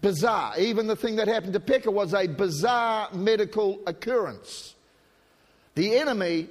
Bizarre. 0.00 0.58
Even 0.58 0.86
the 0.86 0.96
thing 0.96 1.16
that 1.16 1.28
happened 1.28 1.52
to 1.52 1.60
Pekka 1.60 1.92
was 1.92 2.12
a 2.12 2.26
bizarre 2.26 3.08
medical 3.14 3.78
occurrence. 3.86 4.74
The 5.74 5.96
enemy 5.96 6.48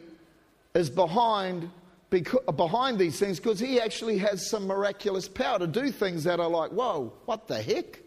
is 0.73 0.89
behind, 0.89 1.69
behind 2.09 2.97
these 2.97 3.19
things 3.19 3.39
because 3.39 3.59
he 3.59 3.79
actually 3.79 4.17
has 4.19 4.49
some 4.49 4.67
miraculous 4.67 5.27
power 5.27 5.59
to 5.59 5.67
do 5.67 5.91
things 5.91 6.23
that 6.23 6.39
are 6.39 6.49
like, 6.49 6.71
whoa, 6.71 7.11
what 7.25 7.47
the 7.47 7.61
heck? 7.61 7.99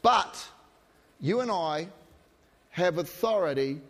But 0.00 0.48
you 1.20 1.40
and 1.40 1.50
I 1.50 1.88
have 2.70 2.98
authority 2.98 3.80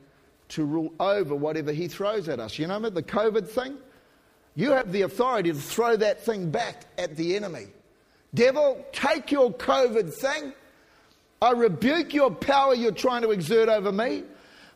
to 0.49 0.65
rule 0.65 0.93
over 0.99 1.35
whatever 1.35 1.73
he 1.73 1.89
throws 1.89 2.29
at 2.29 2.41
us. 2.41 2.59
You 2.59 2.67
know 2.67 2.81
the 2.81 3.03
COVID 3.03 3.49
thing? 3.49 3.77
You 4.57 4.73
have 4.73 4.93
the 4.93 5.03
authority 5.03 5.53
to 5.53 5.59
throw 5.59 5.97
that 5.97 6.25
thing 6.25 6.51
back 6.51 6.85
at 6.99 7.17
the 7.17 7.37
enemy. 7.37 7.67
Devil, 8.35 8.85
take 8.93 9.31
your 9.31 9.53
COVID 9.53 10.13
thing. 10.13 10.53
I 11.43 11.53
rebuke 11.53 12.13
your 12.13 12.31
power 12.31 12.75
you're 12.75 12.93
trying 12.93 13.23
to 13.23 13.31
exert 13.31 13.69
over 13.69 13.93
me. 13.93 14.25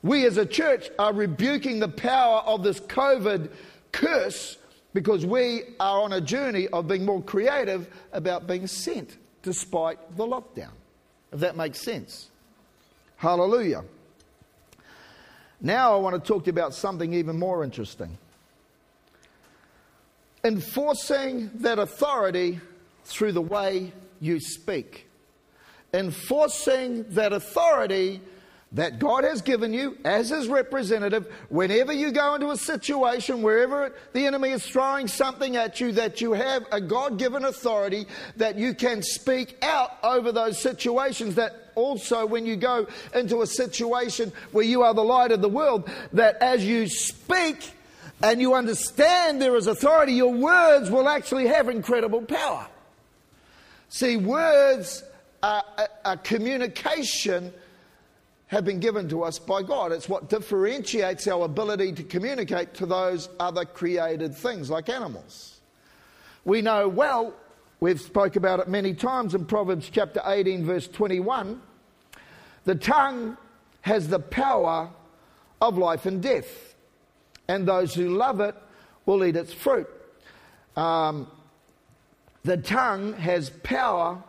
We 0.02 0.26
as 0.26 0.36
a 0.36 0.46
church 0.46 0.90
are 0.98 1.12
rebuking 1.12 1.80
the 1.80 1.88
power 1.88 2.40
of 2.40 2.62
this 2.62 2.80
COVID 2.80 3.50
curse 3.92 4.58
because 4.92 5.26
we 5.26 5.62
are 5.80 6.02
on 6.02 6.12
a 6.12 6.20
journey 6.20 6.68
of 6.68 6.88
being 6.88 7.04
more 7.04 7.22
creative 7.22 7.88
about 8.12 8.46
being 8.46 8.66
sent 8.66 9.18
despite 9.42 10.16
the 10.16 10.26
lockdown. 10.26 10.72
If 11.32 11.40
that 11.40 11.56
makes 11.56 11.80
sense. 11.80 12.30
Hallelujah. 13.24 13.84
Now 15.58 15.94
I 15.94 15.96
want 15.96 16.14
to 16.14 16.20
talk 16.20 16.42
to 16.44 16.48
you 16.48 16.52
about 16.52 16.74
something 16.74 17.14
even 17.14 17.38
more 17.38 17.64
interesting. 17.64 18.18
Enforcing 20.44 21.50
that 21.54 21.78
authority 21.78 22.60
through 23.06 23.32
the 23.32 23.40
way 23.40 23.94
you 24.20 24.40
speak. 24.40 25.08
Enforcing 25.94 27.06
that 27.14 27.32
authority 27.32 28.20
that 28.74 28.98
God 28.98 29.22
has 29.24 29.40
given 29.40 29.72
you 29.72 29.96
as 30.04 30.30
His 30.30 30.48
representative, 30.48 31.32
whenever 31.48 31.92
you 31.92 32.10
go 32.10 32.34
into 32.34 32.50
a 32.50 32.56
situation, 32.56 33.40
wherever 33.40 33.94
the 34.12 34.26
enemy 34.26 34.50
is 34.50 34.66
throwing 34.66 35.06
something 35.06 35.56
at 35.56 35.80
you, 35.80 35.92
that 35.92 36.20
you 36.20 36.32
have 36.32 36.66
a 36.72 36.80
God 36.80 37.18
given 37.18 37.44
authority 37.44 38.06
that 38.36 38.58
you 38.58 38.74
can 38.74 39.02
speak 39.02 39.56
out 39.62 39.90
over 40.02 40.32
those 40.32 40.60
situations. 40.60 41.36
That 41.36 41.70
also, 41.76 42.26
when 42.26 42.46
you 42.46 42.56
go 42.56 42.88
into 43.14 43.42
a 43.42 43.46
situation 43.46 44.32
where 44.50 44.64
you 44.64 44.82
are 44.82 44.92
the 44.92 45.04
light 45.04 45.30
of 45.30 45.40
the 45.40 45.48
world, 45.48 45.88
that 46.12 46.36
as 46.42 46.64
you 46.64 46.88
speak 46.88 47.72
and 48.22 48.40
you 48.40 48.54
understand 48.54 49.40
there 49.40 49.56
is 49.56 49.68
authority, 49.68 50.14
your 50.14 50.32
words 50.32 50.90
will 50.90 51.08
actually 51.08 51.46
have 51.46 51.68
incredible 51.68 52.22
power. 52.22 52.66
See, 53.88 54.16
words 54.16 55.04
are, 55.44 55.62
a 56.04 56.16
communication 56.16 57.52
have 58.48 58.64
been 58.64 58.80
given 58.80 59.08
to 59.08 59.22
us 59.22 59.38
by 59.38 59.62
God. 59.62 59.92
It's 59.92 60.08
what 60.08 60.28
differentiates 60.28 61.26
our 61.26 61.44
ability 61.44 61.92
to 61.92 62.02
communicate 62.02 62.74
to 62.74 62.86
those 62.86 63.28
other 63.40 63.64
created 63.64 64.34
things 64.34 64.70
like 64.70 64.88
animals. 64.88 65.60
We 66.44 66.60
know 66.60 66.88
well, 66.88 67.34
we've 67.80 68.00
spoke 68.00 68.36
about 68.36 68.60
it 68.60 68.68
many 68.68 68.94
times 68.94 69.34
in 69.34 69.46
Proverbs 69.46 69.88
chapter 69.90 70.20
18 70.24 70.64
verse 70.64 70.86
21, 70.88 71.60
the 72.64 72.74
tongue 72.74 73.36
has 73.80 74.08
the 74.08 74.20
power 74.20 74.90
of 75.60 75.78
life 75.78 76.06
and 76.06 76.22
death, 76.22 76.74
and 77.48 77.66
those 77.66 77.94
who 77.94 78.10
love 78.10 78.40
it 78.40 78.54
will 79.06 79.24
eat 79.24 79.36
its 79.36 79.52
fruit. 79.52 79.88
Um, 80.76 81.30
the 82.42 82.56
tongue 82.56 83.14
has 83.14 83.50
power, 83.50 84.22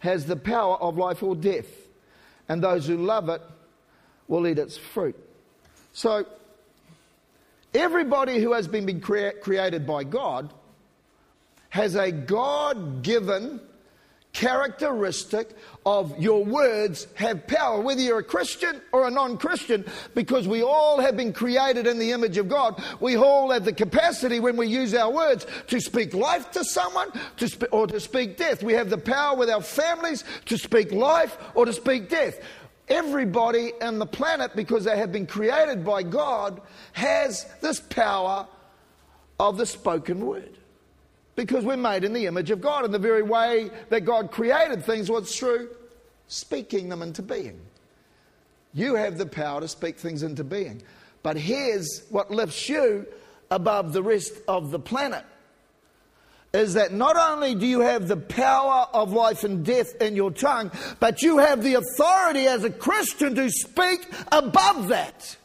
has 0.00 0.26
the 0.26 0.36
power 0.36 0.76
of 0.76 0.98
life 0.98 1.22
or 1.22 1.34
death 1.34 1.79
and 2.50 2.60
those 2.60 2.84
who 2.84 2.96
love 2.96 3.28
it 3.28 3.40
will 4.26 4.44
eat 4.48 4.58
its 4.58 4.76
fruit. 4.76 5.14
So, 5.92 6.26
everybody 7.72 8.40
who 8.40 8.54
has 8.54 8.66
been 8.66 9.00
crea- 9.00 9.34
created 9.40 9.86
by 9.86 10.02
God 10.02 10.52
has 11.68 11.94
a 11.94 12.10
God 12.10 13.04
given 13.04 13.60
characteristic 14.32 15.50
of 15.84 16.16
your 16.18 16.44
words 16.44 17.06
have 17.14 17.46
power, 17.46 17.80
whether 17.80 18.00
you're 18.00 18.20
a 18.20 18.24
Christian 18.24 18.80
or 18.92 19.06
a 19.06 19.10
non 19.10 19.36
Christian, 19.36 19.84
because 20.14 20.46
we 20.46 20.62
all 20.62 21.00
have 21.00 21.16
been 21.16 21.32
created 21.32 21.86
in 21.86 21.98
the 21.98 22.12
image 22.12 22.36
of 22.36 22.48
God. 22.48 22.82
We 23.00 23.16
all 23.16 23.50
have 23.50 23.64
the 23.64 23.72
capacity 23.72 24.38
when 24.40 24.56
we 24.56 24.66
use 24.66 24.94
our 24.94 25.10
words 25.10 25.46
to 25.68 25.80
speak 25.80 26.14
life 26.14 26.50
to 26.52 26.64
someone 26.64 27.10
to 27.38 27.48
sp- 27.50 27.72
or 27.72 27.86
to 27.88 27.98
speak 27.98 28.36
death. 28.36 28.62
We 28.62 28.74
have 28.74 28.90
the 28.90 28.98
power 28.98 29.36
with 29.36 29.50
our 29.50 29.62
families 29.62 30.24
to 30.46 30.56
speak 30.56 30.92
life 30.92 31.36
or 31.54 31.66
to 31.66 31.72
speak 31.72 32.08
death. 32.08 32.40
Everybody 32.88 33.72
on 33.80 33.98
the 33.98 34.06
planet, 34.06 34.56
because 34.56 34.84
they 34.84 34.96
have 34.96 35.12
been 35.12 35.26
created 35.26 35.84
by 35.84 36.02
God, 36.02 36.60
has 36.92 37.46
this 37.60 37.80
power 37.80 38.46
of 39.38 39.56
the 39.56 39.66
spoken 39.66 40.26
word 40.26 40.59
because 41.36 41.64
we're 41.64 41.76
made 41.76 42.04
in 42.04 42.12
the 42.12 42.26
image 42.26 42.50
of 42.50 42.60
God. 42.60 42.84
And 42.84 42.92
the 42.92 42.98
very 42.98 43.22
way 43.22 43.70
that 43.88 44.00
God 44.00 44.30
created 44.30 44.84
things 44.84 45.10
was 45.10 45.34
through 45.34 45.70
speaking 46.28 46.88
them 46.88 47.02
into 47.02 47.22
being. 47.22 47.60
You 48.72 48.94
have 48.94 49.18
the 49.18 49.26
power 49.26 49.60
to 49.60 49.68
speak 49.68 49.98
things 49.98 50.22
into 50.22 50.44
being. 50.44 50.82
But 51.22 51.36
here's 51.36 52.04
what 52.10 52.30
lifts 52.30 52.68
you 52.68 53.06
above 53.50 53.92
the 53.92 54.02
rest 54.02 54.32
of 54.46 54.70
the 54.70 54.78
planet 54.78 55.24
is 56.52 56.74
that 56.74 56.92
not 56.92 57.16
only 57.16 57.54
do 57.54 57.66
you 57.66 57.80
have 57.80 58.08
the 58.08 58.16
power 58.16 58.88
of 58.92 59.12
life 59.12 59.44
and 59.44 59.64
death 59.64 59.94
in 60.00 60.16
your 60.16 60.32
tongue, 60.32 60.70
but 60.98 61.22
you 61.22 61.38
have 61.38 61.62
the 61.62 61.74
authority 61.74 62.46
as 62.46 62.64
a 62.64 62.70
Christian 62.70 63.34
to 63.36 63.48
speak 63.50 64.00
above 64.32 64.88
that. 64.88 65.36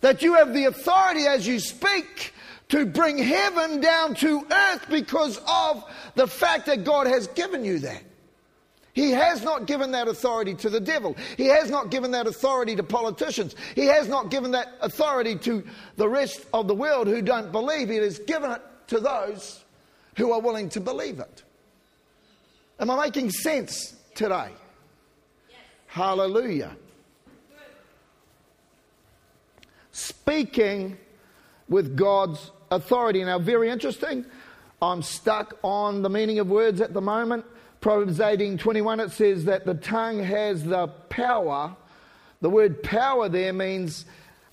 That 0.00 0.22
you 0.22 0.34
have 0.34 0.52
the 0.52 0.64
authority 0.64 1.26
as 1.26 1.46
you 1.46 1.60
speak 1.60 2.34
to 2.68 2.86
bring 2.86 3.18
heaven 3.18 3.80
down 3.80 4.14
to 4.16 4.46
earth 4.50 4.86
because 4.88 5.40
of 5.46 5.84
the 6.14 6.26
fact 6.26 6.66
that 6.66 6.84
God 6.84 7.06
has 7.06 7.26
given 7.28 7.64
you 7.64 7.78
that. 7.80 8.02
He 8.94 9.10
has 9.10 9.42
not 9.42 9.66
given 9.66 9.90
that 9.90 10.06
authority 10.06 10.54
to 10.54 10.70
the 10.70 10.78
devil. 10.78 11.16
He 11.36 11.46
has 11.46 11.68
not 11.68 11.90
given 11.90 12.12
that 12.12 12.28
authority 12.28 12.76
to 12.76 12.84
politicians. 12.84 13.56
He 13.74 13.86
has 13.86 14.06
not 14.06 14.30
given 14.30 14.52
that 14.52 14.72
authority 14.80 15.36
to 15.38 15.64
the 15.96 16.08
rest 16.08 16.46
of 16.54 16.68
the 16.68 16.74
world 16.74 17.08
who 17.08 17.20
don't 17.20 17.50
believe. 17.50 17.88
He 17.88 17.96
has 17.96 18.20
given 18.20 18.52
it 18.52 18.62
to 18.88 19.00
those 19.00 19.64
who 20.16 20.30
are 20.30 20.40
willing 20.40 20.68
to 20.70 20.80
believe 20.80 21.18
it. 21.18 21.42
Am 22.78 22.88
I 22.88 23.06
making 23.06 23.30
sense 23.30 23.96
today? 24.14 24.50
Yes. 25.48 25.58
Hallelujah. 25.86 26.76
Speaking 29.90 30.96
with 31.68 31.96
God's 31.96 32.50
authority. 32.70 33.24
Now, 33.24 33.38
very 33.38 33.70
interesting. 33.70 34.24
I'm 34.82 35.02
stuck 35.02 35.58
on 35.62 36.02
the 36.02 36.10
meaning 36.10 36.38
of 36.38 36.48
words 36.48 36.80
at 36.80 36.92
the 36.92 37.00
moment. 37.00 37.44
Proverbs 37.80 38.20
18 38.20 38.58
21, 38.58 39.00
it 39.00 39.10
says 39.10 39.44
that 39.44 39.66
the 39.66 39.74
tongue 39.74 40.22
has 40.22 40.64
the 40.64 40.88
power. 41.08 41.76
The 42.40 42.50
word 42.50 42.82
power 42.82 43.28
there 43.28 43.52
means 43.52 44.06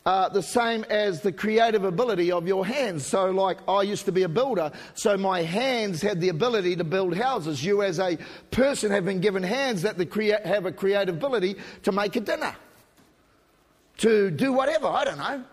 uh, 0.06 0.30
the 0.30 0.41
same 0.41 0.84
as 0.89 1.21
the 1.21 1.32
creative 1.32 1.84
ability 1.84 2.32
of 2.32 2.47
your 2.47 2.65
hands. 2.65 3.06
So, 3.06 3.30
like 3.30 3.58
I 3.67 3.84
used 3.84 4.06
to 4.06 4.12
be 4.12 4.24
a 4.24 4.30
builder, 4.30 4.71
so 4.95 5.17
my 5.17 5.43
hands 5.43 6.02
had 6.02 6.19
the 6.19 6.30
ability 6.30 6.76
to 6.78 6.84
build 6.84 7.15
houses. 7.15 7.63
You, 7.63 7.84
as 7.84 8.00
a 8.00 8.17
person, 8.50 8.91
have 8.91 9.06
been 9.06 9.19
given 9.19 9.43
hands 9.43 9.84
that 9.84 9.97
crea- 10.10 10.38
have 10.43 10.65
a 10.65 10.71
creative 10.71 11.15
ability 11.15 11.56
to 11.84 11.91
make 11.91 12.15
a 12.15 12.19
dinner, 12.19 12.56
to 13.97 14.32
do 14.32 14.54
whatever, 14.54 14.88
I 14.88 15.06
don't 15.06 15.17
know. 15.17 15.43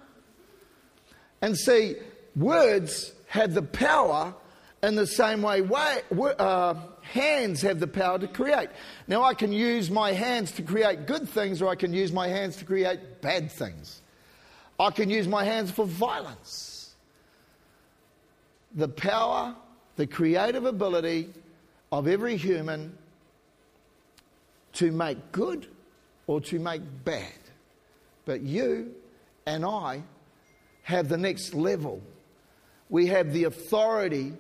And 1.41 1.57
see, 1.57 1.97
words 2.35 3.13
have 3.29 3.55
the 3.55 3.63
power 3.63 4.35
in 4.83 4.95
the 4.95 5.07
same 5.07 5.43
way, 5.43 5.61
way 5.61 6.03
uh, 6.39 6.75
hands 7.03 7.63
have 7.63 7.81
the 7.81 7.87
power 7.87 8.19
to 8.19 8.29
create. 8.29 8.69
Now, 9.07 9.23
I 9.23 9.35
can 9.35 9.53
use 9.53 9.91
my 9.91 10.13
hands 10.13 10.53
to 10.53 10.63
create 10.63 11.07
good 11.07 11.29
things, 11.29 11.61
or 11.61 11.69
I 11.69 11.75
can 11.75 11.93
use 11.93 12.13
my 12.13 12.29
hands 12.29 12.57
to 12.57 12.65
create 12.65 13.21
bad 13.21 13.51
things. 13.51 14.01
I 14.79 14.91
can 14.91 15.11
use 15.11 15.27
my 15.27 15.45
hands 15.45 15.71
for 15.71 15.85
violence. 15.85 16.95
The 18.75 18.89
power, 18.89 19.57
the 19.97 20.07
creative 20.07 20.65
ability 20.65 21.31
of 21.91 22.07
every 22.07 22.37
human 22.37 22.97
to 24.75 24.93
make 24.93 25.33
good 25.33 25.67
or 26.27 26.41
to 26.43 26.61
make 26.61 26.83
bad. 27.05 27.33
But 28.27 28.43
you 28.43 28.95
and 29.47 29.65
I 29.65 30.03
have 30.89 31.11
the 31.11 31.19
next 31.19 31.53
level. 31.53 32.01
We 32.89 33.09
have 33.09 33.35
the 33.35 33.45
authority 33.45 34.33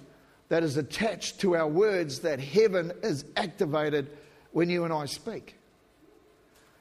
that 0.48 0.62
is 0.62 0.78
attached 0.78 1.40
to 1.40 1.54
our 1.54 1.68
words 1.68 2.20
that 2.20 2.40
heaven 2.40 2.90
is 3.02 3.26
activated 3.36 4.08
when 4.52 4.70
you 4.70 4.84
and 4.84 4.92
I 4.92 5.04
speak. 5.04 5.56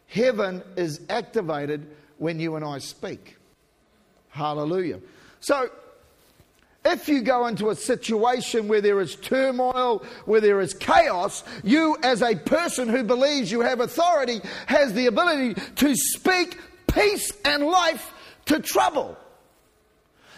Heaven 0.08 0.63
is 0.77 1.01
activated 1.10 1.86
when 2.17 2.39
you 2.39 2.56
and 2.56 2.63
I 2.63 2.77
speak. 2.77 3.36
Hallelujah. 4.30 5.01
So, 5.41 5.69
if 6.86 7.10
you 7.10 7.19
go 7.19 7.47
into 7.47 7.69
a 7.69 7.75
situation 7.75 8.69
where 8.69 8.80
there 8.80 9.01
is 9.01 9.17
turmoil, 9.17 10.06
where 10.23 10.39
there 10.39 10.62
is 10.62 10.73
chaos, 10.75 11.43
you, 11.65 11.97
as 12.03 12.21
a 12.21 12.36
person 12.36 12.88
who 12.88 13.03
believes 13.03 13.51
you 13.51 13.60
have 13.60 13.82
authority, 13.82 14.39
has 14.67 14.93
the 14.93 15.08
ability 15.08 15.56
to 15.75 15.93
speak 15.93 16.58
peace 16.89 17.34
and 17.43 17.65
life 17.65 18.13
to 18.45 18.62
trouble. 18.62 19.17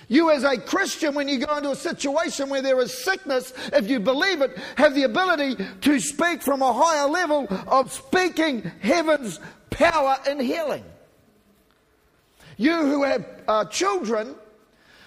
You, 0.10 0.32
as 0.32 0.44
a 0.44 0.58
Christian, 0.58 1.14
when 1.14 1.28
you 1.28 1.38
go 1.38 1.56
into 1.56 1.70
a 1.70 1.76
situation 1.76 2.50
where 2.50 2.64
there 2.64 2.82
is 2.82 3.04
sickness, 3.04 3.54
if 3.72 3.88
you 3.88 4.00
believe 4.00 4.42
it, 4.42 4.58
have 4.76 4.96
the 4.96 5.04
ability 5.04 5.64
to 5.82 6.00
speak 6.00 6.42
from 6.42 6.64
a 6.64 6.74
higher 6.74 7.08
level 7.08 7.48
of 7.68 7.94
speaking 7.94 8.64
heaven's 8.82 9.40
power 9.70 10.18
and 10.28 10.42
healing. 10.42 10.84
You 12.58 12.76
who 12.76 13.04
have 13.04 13.26
uh, 13.48 13.66
children, 13.66 14.34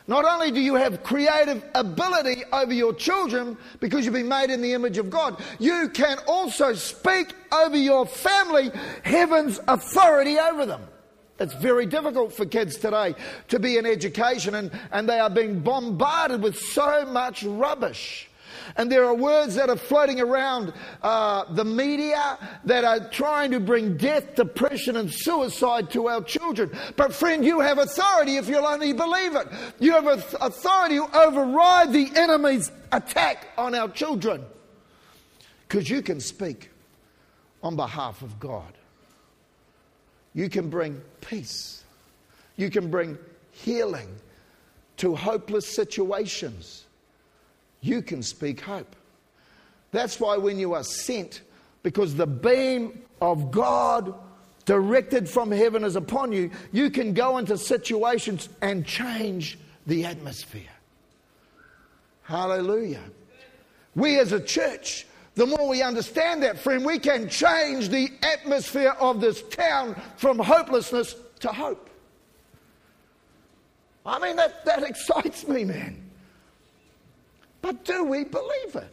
not 0.06 0.24
only 0.24 0.52
do 0.52 0.60
you 0.60 0.76
have 0.76 1.02
creative 1.02 1.64
ability 1.74 2.44
over 2.52 2.72
your 2.72 2.94
children 2.94 3.58
because 3.80 4.04
you've 4.04 4.14
been 4.14 4.28
made 4.28 4.50
in 4.50 4.62
the 4.62 4.72
image 4.72 4.98
of 4.98 5.10
God, 5.10 5.42
you 5.58 5.88
can 5.88 6.18
also 6.28 6.74
speak 6.74 7.34
over 7.50 7.76
your 7.76 8.06
family 8.06 8.70
heaven's 9.02 9.58
authority 9.66 10.38
over 10.38 10.64
them. 10.64 10.82
It's 11.42 11.54
very 11.54 11.86
difficult 11.86 12.32
for 12.32 12.46
kids 12.46 12.76
today 12.76 13.14
to 13.48 13.58
be 13.58 13.76
in 13.76 13.84
education, 13.84 14.54
and, 14.54 14.70
and 14.92 15.08
they 15.08 15.18
are 15.18 15.28
being 15.30 15.60
bombarded 15.60 16.42
with 16.42 16.56
so 16.56 17.04
much 17.06 17.42
rubbish. 17.42 18.28
And 18.76 18.90
there 18.90 19.04
are 19.04 19.14
words 19.14 19.56
that 19.56 19.68
are 19.68 19.76
floating 19.76 20.20
around 20.20 20.72
uh, 21.02 21.52
the 21.52 21.64
media 21.64 22.38
that 22.64 22.84
are 22.84 23.08
trying 23.10 23.50
to 23.50 23.60
bring 23.60 23.96
death, 23.96 24.36
depression, 24.36 24.96
and 24.96 25.12
suicide 25.12 25.90
to 25.90 26.08
our 26.08 26.22
children. 26.22 26.70
But, 26.96 27.12
friend, 27.12 27.44
you 27.44 27.60
have 27.60 27.78
authority 27.78 28.36
if 28.36 28.48
you'll 28.48 28.66
only 28.66 28.92
believe 28.92 29.34
it. 29.34 29.48
You 29.80 29.92
have 29.92 30.06
authority 30.40 30.96
to 30.96 31.18
override 31.26 31.92
the 31.92 32.10
enemy's 32.14 32.70
attack 32.92 33.48
on 33.58 33.74
our 33.74 33.88
children. 33.88 34.44
Because 35.66 35.90
you 35.90 36.02
can 36.02 36.20
speak 36.20 36.70
on 37.62 37.76
behalf 37.76 38.22
of 38.22 38.38
God. 38.38 38.72
You 40.34 40.48
can 40.48 40.70
bring 40.70 41.00
peace. 41.20 41.82
You 42.56 42.70
can 42.70 42.90
bring 42.90 43.18
healing 43.50 44.08
to 44.98 45.14
hopeless 45.14 45.66
situations 45.74 46.84
you 47.82 48.00
can 48.00 48.22
speak 48.22 48.60
hope. 48.60 48.96
That's 49.90 50.18
why 50.18 50.38
when 50.38 50.58
you 50.58 50.72
are 50.72 50.84
sent, 50.84 51.42
because 51.82 52.14
the 52.14 52.26
beam 52.26 53.02
of 53.20 53.50
God 53.50 54.14
directed 54.64 55.28
from 55.28 55.50
heaven 55.50 55.84
is 55.84 55.96
upon 55.96 56.32
you, 56.32 56.50
you 56.70 56.88
can 56.88 57.12
go 57.12 57.38
into 57.38 57.58
situations 57.58 58.48
and 58.62 58.86
change 58.86 59.58
the 59.86 60.04
atmosphere. 60.04 60.62
Hallelujah. 62.22 63.02
We 63.94 64.18
as 64.20 64.32
a 64.32 64.40
church, 64.40 65.06
the 65.34 65.46
more 65.46 65.68
we 65.68 65.82
understand 65.82 66.42
that, 66.42 66.58
friend, 66.58 66.84
we 66.84 66.98
can 66.98 67.28
change 67.28 67.88
the 67.88 68.10
atmosphere 68.22 68.94
of 69.00 69.20
this 69.20 69.42
town 69.42 70.00
from 70.16 70.38
hopelessness 70.38 71.14
to 71.40 71.48
hope. 71.48 71.88
I 74.04 74.18
mean, 74.18 74.36
that, 74.36 74.64
that 74.64 74.82
excites 74.82 75.46
me, 75.46 75.64
man. 75.64 76.02
But 77.62 77.84
do 77.84 78.04
we 78.04 78.24
believe 78.24 78.74
it? 78.74 78.90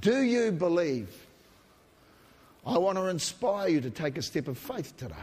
Do 0.00 0.22
you 0.22 0.52
believe? 0.52 1.10
I 2.64 2.78
want 2.78 2.96
to 2.96 3.06
inspire 3.06 3.68
you 3.68 3.80
to 3.80 3.90
take 3.90 4.16
a 4.16 4.22
step 4.22 4.48
of 4.48 4.56
faith 4.56 4.96
today. 4.96 5.14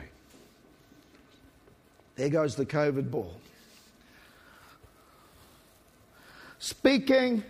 There 2.15 2.29
goes 2.29 2.55
the 2.55 2.65
COVID 2.65 3.09
ball. 3.09 3.33
Speaking 6.59 7.43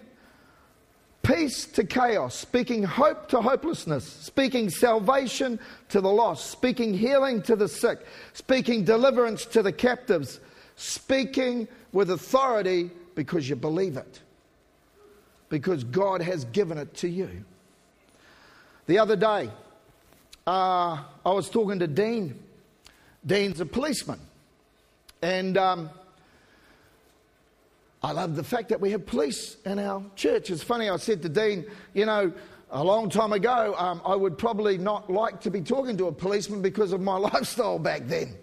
peace 1.24 1.66
to 1.66 1.84
chaos, 1.84 2.36
speaking 2.36 2.84
hope 2.84 3.30
to 3.30 3.42
hopelessness, 3.42 4.06
speaking 4.06 4.70
salvation 4.70 5.60
to 5.90 6.02
the 6.02 6.10
lost, 6.10 6.50
speaking 6.50 6.94
healing 6.94 7.42
to 7.44 7.56
the 7.56 7.68
sick, 7.68 8.00
speaking 8.34 8.84
deliverance 8.84 9.46
to 9.46 9.62
the 9.62 9.72
captives, 9.72 10.40
speaking 10.76 11.68
with 11.92 12.10
authority 12.10 12.90
because 13.16 13.50
you 13.50 13.56
believe 13.56 13.98
it 13.98 14.22
because 15.50 15.84
God 15.84 16.22
has 16.22 16.46
given 16.46 16.78
it 16.78 16.94
to 16.96 17.10
you. 17.10 17.44
The 18.86 19.00
other 19.00 19.16
day, 19.16 19.50
uh, 20.48 21.04
I 21.26 21.32
was 21.32 21.50
talking 21.50 21.80
to 21.80 21.88
Dean. 21.88 22.40
Dean's 23.26 23.60
a 23.60 23.66
policeman. 23.66 24.20
And 25.22 25.58
um, 25.58 25.90
I 28.02 28.12
love 28.14 28.36
the 28.36 28.44
fact 28.44 28.70
that 28.70 28.80
we 28.80 28.92
have 28.92 29.06
police 29.06 29.58
in 29.66 29.78
our 29.78 30.04
church. 30.16 30.50
It's 30.50 30.64
funny, 30.64 30.90
I 30.90 30.96
said 30.98 31.22
to 31.24 31.30
Dean, 31.30 31.66
you 31.94 32.06
know, 32.06 32.32
a 32.72 32.84
long 32.84 33.10
time 33.10 33.34
ago, 33.34 33.76
um, 33.78 34.02
I 34.06 34.16
would 34.16 34.38
probably 34.38 34.78
not 34.78 35.12
like 35.12 35.42
to 35.42 35.52
be 35.52 35.62
talking 35.62 35.98
to 35.98 36.08
a 36.08 36.12
policeman 36.12 36.62
because 36.62 36.94
of 36.94 37.02
my 37.02 37.18
lifestyle 37.18 37.80
back 37.80 38.04
then. 38.06 38.36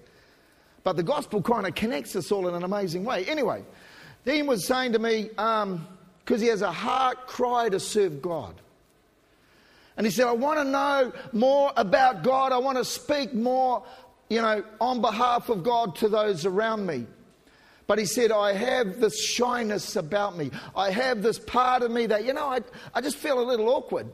But 0.84 0.96
the 0.96 1.02
gospel 1.02 1.42
kind 1.42 1.66
of 1.66 1.74
connects 1.74 2.14
us 2.16 2.30
all 2.30 2.48
in 2.48 2.54
an 2.54 2.64
amazing 2.64 3.04
way. 3.04 3.24
Anyway, 3.24 3.64
Dean 4.24 4.46
was 4.46 4.66
saying 4.66 4.92
to 4.92 4.98
me, 4.98 5.30
um, 5.38 5.86
because 6.24 6.40
he 6.40 6.48
has 6.48 6.60
a 6.60 6.72
heart 6.72 7.26
cry 7.28 7.68
to 7.68 7.78
serve 7.78 8.20
God. 8.20 8.54
And 9.96 10.04
he 10.04 10.10
said, 10.10 10.26
I 10.26 10.32
want 10.32 10.58
to 10.58 10.64
know 10.64 11.12
more 11.32 11.72
about 11.76 12.22
God. 12.22 12.52
I 12.52 12.58
want 12.58 12.78
to 12.78 12.84
speak 12.84 13.32
more, 13.32 13.84
you 14.28 14.42
know, 14.42 14.64
on 14.80 15.00
behalf 15.00 15.48
of 15.48 15.62
God 15.62 15.94
to 15.96 16.08
those 16.08 16.44
around 16.44 16.84
me. 16.84 17.06
But 17.86 17.98
he 17.98 18.04
said, 18.04 18.32
I 18.32 18.52
have 18.52 19.00
this 19.00 19.22
shyness 19.22 19.94
about 19.94 20.36
me. 20.36 20.50
I 20.74 20.90
have 20.90 21.22
this 21.22 21.38
part 21.38 21.82
of 21.82 21.90
me 21.90 22.06
that, 22.06 22.24
you 22.24 22.32
know, 22.32 22.46
I, 22.46 22.60
I 22.92 23.00
just 23.00 23.16
feel 23.16 23.40
a 23.40 23.44
little 23.44 23.68
awkward. 23.68 24.08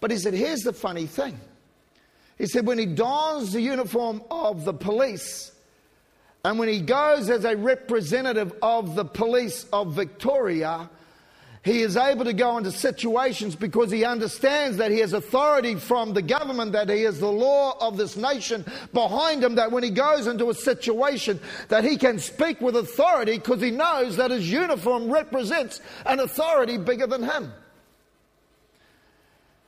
But 0.00 0.10
he 0.10 0.18
said, 0.18 0.34
here's 0.34 0.60
the 0.60 0.72
funny 0.72 1.06
thing. 1.06 1.40
He 2.36 2.46
said, 2.46 2.66
when 2.66 2.78
he 2.78 2.86
dons 2.86 3.52
the 3.52 3.60
uniform 3.60 4.22
of 4.30 4.64
the 4.64 4.74
police, 4.74 5.52
and 6.44 6.58
when 6.58 6.68
he 6.68 6.80
goes 6.80 7.30
as 7.30 7.46
a 7.46 7.56
representative 7.56 8.52
of 8.60 8.94
the 8.96 9.04
police 9.04 9.64
of 9.72 9.94
Victoria, 9.94 10.90
he 11.64 11.80
is 11.80 11.96
able 11.96 12.26
to 12.26 12.34
go 12.34 12.58
into 12.58 12.70
situations 12.70 13.56
because 13.56 13.90
he 13.90 14.04
understands 14.04 14.76
that 14.76 14.90
he 14.90 14.98
has 14.98 15.14
authority 15.14 15.76
from 15.76 16.12
the 16.12 16.20
government, 16.20 16.72
that 16.72 16.90
he 16.90 17.02
has 17.02 17.18
the 17.18 17.26
law 17.26 17.74
of 17.80 17.96
this 17.96 18.18
nation 18.18 18.66
behind 18.92 19.42
him, 19.42 19.54
that 19.54 19.72
when 19.72 19.82
he 19.82 19.88
goes 19.88 20.26
into 20.26 20.50
a 20.50 20.54
situation 20.54 21.40
that 21.68 21.82
he 21.82 21.96
can 21.96 22.18
speak 22.18 22.60
with 22.60 22.76
authority 22.76 23.38
because 23.38 23.62
he 23.62 23.70
knows 23.70 24.16
that 24.16 24.30
his 24.30 24.50
uniform 24.50 25.10
represents 25.10 25.80
an 26.04 26.20
authority 26.20 26.76
bigger 26.76 27.06
than 27.06 27.22
him. 27.22 27.50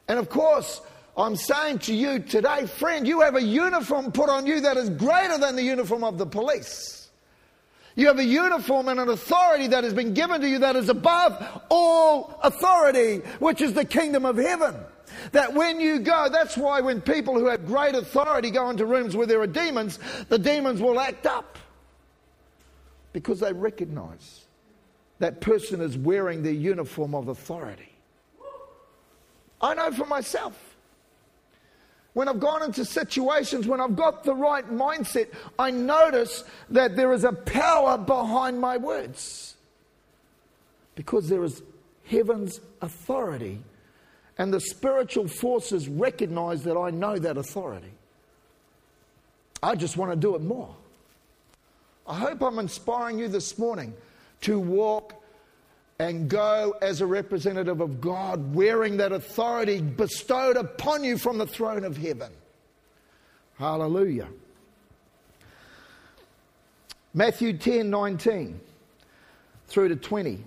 And 0.07 0.19
of 0.19 0.29
course, 0.29 0.83
I'm 1.17 1.35
saying 1.35 1.79
to 1.81 1.95
you 1.95 2.19
today, 2.19 2.67
friend, 2.67 3.09
you 3.09 3.23
have 3.23 3.37
a 3.37 3.43
uniform 3.43 4.13
put 4.13 4.29
on 4.29 4.47
you 4.47 4.61
that 4.61 4.77
is 4.77 4.91
greater 4.91 5.39
than 5.39 5.57
the 5.57 5.63
uniform 5.63 6.05
of 6.05 6.19
the 6.19 6.27
police. 6.27 7.06
You 7.97 8.09
have 8.09 8.19
a 8.19 8.25
uniform 8.25 8.89
and 8.89 9.01
an 9.01 9.09
authority 9.09 9.69
that 9.69 9.83
has 9.83 9.95
been 9.95 10.13
given 10.13 10.43
to 10.43 10.49
you 10.49 10.59
that 10.61 10.77
is 10.77 10.91
above 10.91 11.63
all 11.71 12.39
authority, 12.43 13.19
which 13.39 13.63
is 13.63 13.73
the 13.73 13.87
kingdom 13.87 14.27
of 14.27 14.37
heaven. 14.37 14.77
That 15.33 15.55
when 15.55 15.81
you 15.81 16.01
go, 16.01 16.29
that's 16.31 16.59
why 16.59 16.83
when 16.83 17.01
people 17.01 17.35
who 17.39 17.47
have 17.47 17.67
great 17.67 17.95
authority 17.95 18.51
go 18.51 18.69
into 18.69 18.85
rooms 18.85 19.17
where 19.17 19.27
there 19.27 19.41
are 19.41 19.47
demons, 19.47 19.99
the 20.29 20.39
demons 20.39 20.81
will 20.81 21.01
act 21.01 21.25
up. 21.25 21.59
Because 23.15 23.41
they 23.41 23.55
recognize 23.55 24.45
that 25.19 25.41
person 25.41 25.81
is 25.81 25.97
wearing 25.97 26.43
the 26.43 26.53
uniform 26.53 27.15
of 27.15 27.29
authority. 27.29 27.93
I 29.63 29.73
know 29.73 29.91
for 29.91 30.05
myself 30.05 30.66
when 32.17 32.29
I've 32.29 32.41
gone 32.41 32.63
into 32.63 32.83
situations, 32.87 33.67
when 33.67 33.79
I've 33.79 33.95
got 33.95 34.25
the 34.25 34.35
right 34.35 34.67
mindset, 34.71 35.29
I 35.59 35.71
notice 35.71 36.45
that 36.71 36.97
there 36.97 37.13
is 37.13 37.25
a 37.25 37.33
power 37.33 37.99
behind 37.99 38.59
my 38.59 38.79
words. 38.79 39.55
Because 40.95 41.29
there 41.29 41.45
is 41.45 41.63
heaven's 42.07 42.59
authority, 42.81 43.63
and 44.39 44.51
the 44.51 44.61
spiritual 44.61 45.29
forces 45.29 45.91
recognize 45.91 46.65
that 46.65 46.79
I 46.79 46.89
know 46.89 47.19
that 47.19 47.37
authority. 47.37 47.93
I 49.63 49.75
just 49.75 49.99
want 49.99 50.11
to 50.11 50.17
do 50.17 50.37
it 50.37 50.41
more. 50.41 50.75
I 52.07 52.15
hope 52.15 52.41
I'm 52.41 52.59
inspiring 52.59 53.19
you 53.19 53.29
this 53.29 53.59
morning 53.59 53.93
to 54.41 54.59
walk 54.59 55.23
and 55.99 56.29
go 56.29 56.75
as 56.83 57.01
a 57.01 57.07
representative 57.07 57.81
of 57.81 58.01
God, 58.01 58.55
wearing 58.55 58.99
that 58.99 59.13
authority 59.13 59.81
bestowed 59.81 60.57
upon 60.57 61.05
you 61.05 61.17
from 61.17 61.39
the 61.39 61.47
throne 61.47 61.85
of 61.85 61.97
heaven. 61.97 62.33
Hallelujah. 63.59 64.29
Matthew 67.15 67.57
10 67.57 67.89
19 67.89 68.61
through 69.69 69.89
to 69.89 69.97
20. 69.97 70.45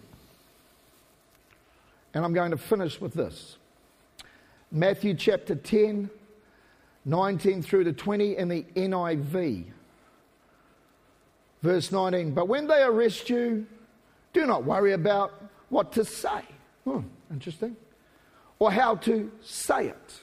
And 2.14 2.26
I'm 2.26 2.34
going 2.34 2.52
to 2.52 2.58
finish 2.58 3.02
with 3.02 3.14
this. 3.14 3.58
Matthew 4.72 5.16
chapter 5.16 5.56
10, 5.56 6.10
19 7.06 7.62
through 7.64 7.86
to 7.86 7.94
20 7.94 8.38
in 8.38 8.48
the 8.48 8.64
NIV. 8.76 9.66
Verse 11.64 11.92
19. 11.92 12.34
But 12.34 12.48
when 12.48 12.68
they 12.68 12.84
arrest 12.84 13.30
you, 13.30 13.66
do 14.34 14.46
not 14.46 14.64
worry 14.64 14.94
about 14.94 15.34
what 15.70 15.92
to 15.94 16.06
say. 16.06 16.42
Hmm, 16.84 17.02
interesting. 17.32 17.76
Or 18.60 18.72
how 18.72 18.96
to 18.96 19.32
say 19.42 19.88
it. 19.88 20.20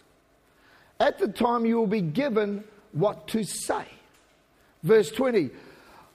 At 1.00 1.18
the 1.18 1.28
time, 1.28 1.66
you 1.66 1.78
will 1.78 1.86
be 1.86 2.00
given 2.00 2.64
what 2.92 3.28
to 3.28 3.44
say. 3.44 3.84
Verse 4.82 5.10
20 5.10 5.50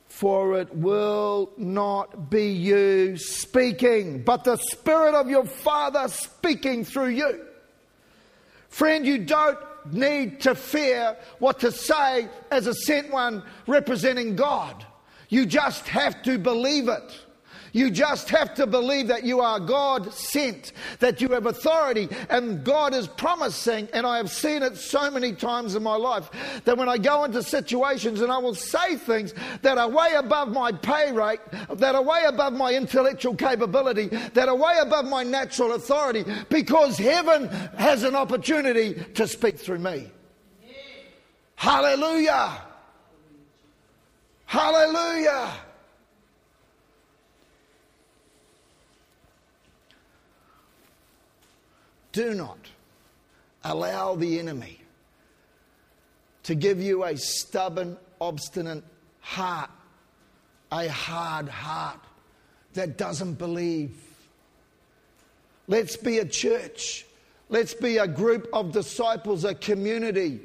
For 0.08 0.60
it 0.60 0.76
will 0.76 1.52
not 1.58 2.30
be 2.30 2.52
you 2.52 3.18
speaking, 3.18 4.24
but 4.24 4.44
the 4.44 4.58
Spirit 4.58 5.14
of 5.14 5.30
your 5.30 5.46
Father 5.46 6.08
speaking 6.08 6.86
through 6.86 7.10
you. 7.10 7.46
Friend, 8.70 9.06
you 9.06 9.20
don't 9.20 9.60
need 9.92 10.42
to 10.42 10.56
fear 10.56 11.18
what 11.40 11.60
to 11.60 11.72
say 11.72 12.30
as 12.52 12.68
a 12.68 12.74
sent 12.74 13.12
one 13.12 13.44
representing 13.68 14.36
God. 14.36 14.86
You 15.30 15.46
just 15.46 15.88
have 15.88 16.22
to 16.24 16.38
believe 16.38 16.88
it. 16.88 17.26
You 17.74 17.90
just 17.90 18.30
have 18.30 18.54
to 18.56 18.68
believe 18.68 19.08
that 19.08 19.24
you 19.24 19.40
are 19.40 19.60
God 19.60 20.14
sent, 20.14 20.74
that 21.00 21.22
you 21.22 21.30
have 21.30 21.46
authority, 21.46 22.10
and 22.30 22.64
God 22.64 22.94
is 22.94 23.08
promising, 23.08 23.88
and 23.94 24.06
I 24.06 24.18
have 24.18 24.30
seen 24.30 24.62
it 24.62 24.76
so 24.78 25.10
many 25.10 25.34
times 25.34 25.76
in 25.76 25.84
my 25.84 25.96
life, 25.96 26.30
that 26.66 26.78
when 26.78 26.90
I 26.90 26.98
go 26.98 27.24
into 27.24 27.42
situations 27.42 28.22
and 28.22 28.32
I 28.32 28.38
will 28.40 28.56
say 28.56 28.98
things 28.98 29.34
that 29.62 29.78
are 29.78 29.90
way 29.90 30.14
above 30.18 30.50
my 30.52 30.72
pay 30.72 31.12
rate, 31.12 31.40
that 31.70 31.96
are 31.96 32.04
way 32.04 32.24
above 32.28 32.54
my 32.54 32.74
intellectual 32.74 33.36
capability, 33.36 34.08
that 34.08 34.50
are 34.50 34.56
way 34.56 34.78
above 34.82 35.06
my 35.06 35.24
natural 35.24 35.74
authority, 35.74 36.26
because 36.50 36.98
heaven 36.98 37.48
has 37.78 38.04
an 38.04 38.16
opportunity 38.16 38.94
to 39.14 39.28
speak 39.28 39.58
through 39.58 39.80
me. 39.80 40.12
Hallelujah! 41.56 42.62
Hallelujah! 44.46 45.54
Do 52.12 52.34
not 52.34 52.60
allow 53.64 54.16
the 54.16 54.40
enemy 54.40 54.80
to 56.44 56.56
give 56.56 56.82
you 56.82 57.04
a 57.04 57.16
stubborn, 57.18 57.98
obstinate 58.20 58.84
heart, 59.20 59.70
a 60.72 60.88
hard 60.88 61.48
heart 61.48 62.00
that 62.74 62.98
doesn't 62.98 63.36
believe. 63.36 63.96
Let's 65.68 65.96
be 65.96 66.18
a 66.20 66.26
church. 66.26 67.06
Let's 67.50 67.74
be 67.74 67.98
a 67.98 68.08
group 68.08 68.48
of 68.54 68.72
disciples, 68.72 69.44
a 69.44 69.54
community 69.54 70.40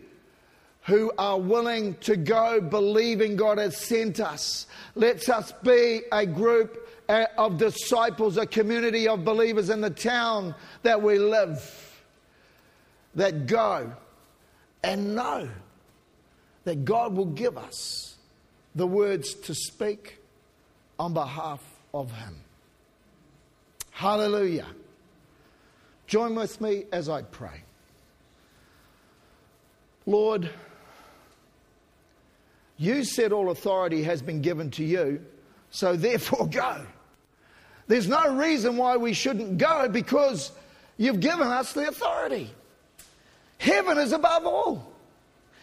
who 0.83 1.13
are 1.19 1.39
willing 1.39 1.95
to 1.95 2.17
go 2.17 2.61
believing 2.61 3.37
God 3.37 3.59
has 3.59 3.77
sent 3.77 4.21
us. 4.21 4.67
Let's 4.95 5.29
us 5.29 5.53
be 5.63 6.03
a 6.13 6.27
group 6.27 6.86
Eh, 7.09 7.27
of 7.39 7.57
disciples, 7.57 8.37
a 8.37 8.47
community 8.47 9.07
of 9.07 9.25
believers 9.25 9.71
in 9.71 9.81
the 9.81 9.91
town 9.91 10.57
that 10.83 11.01
we 11.01 11.19
live 11.19 12.05
that 13.15 13.47
go 13.47 13.93
and 14.83 15.15
know 15.15 15.49
that 16.65 16.85
God 16.85 17.15
will 17.17 17.27
give 17.27 17.57
us 17.57 18.17
the 18.75 18.89
words 18.89 19.35
to 19.35 19.55
speak 19.55 20.19
on 20.99 21.15
behalf 21.15 21.63
of 21.95 22.11
Him. 22.11 22.41
Hallelujah. 23.93 24.67
Join 26.09 26.35
with 26.35 26.61
me 26.61 26.87
as 26.93 27.09
I 27.09 27.23
pray. 27.23 27.63
Lord, 30.07 30.51
you 32.79 33.05
said 33.05 33.33
all 33.33 33.51
authority 33.51 34.03
has 34.03 34.23
been 34.23 34.43
given 34.43 34.73
to 34.73 34.85
you, 34.85 35.25
so 35.71 35.95
therefore 35.95 36.47
go. 36.51 36.85
There's 37.89 38.09
no 38.09 38.35
reason 38.37 38.77
why 38.77 38.97
we 38.97 39.13
shouldn't 39.13 39.59
go 39.59 39.89
because 39.89 40.53
you've 40.97 41.21
given 41.21 41.47
us 41.47 41.73
the 41.73 41.89
authority. 41.89 42.51
Heaven 43.59 43.99
is 43.99 44.13
above 44.13 44.45
all. 44.45 44.93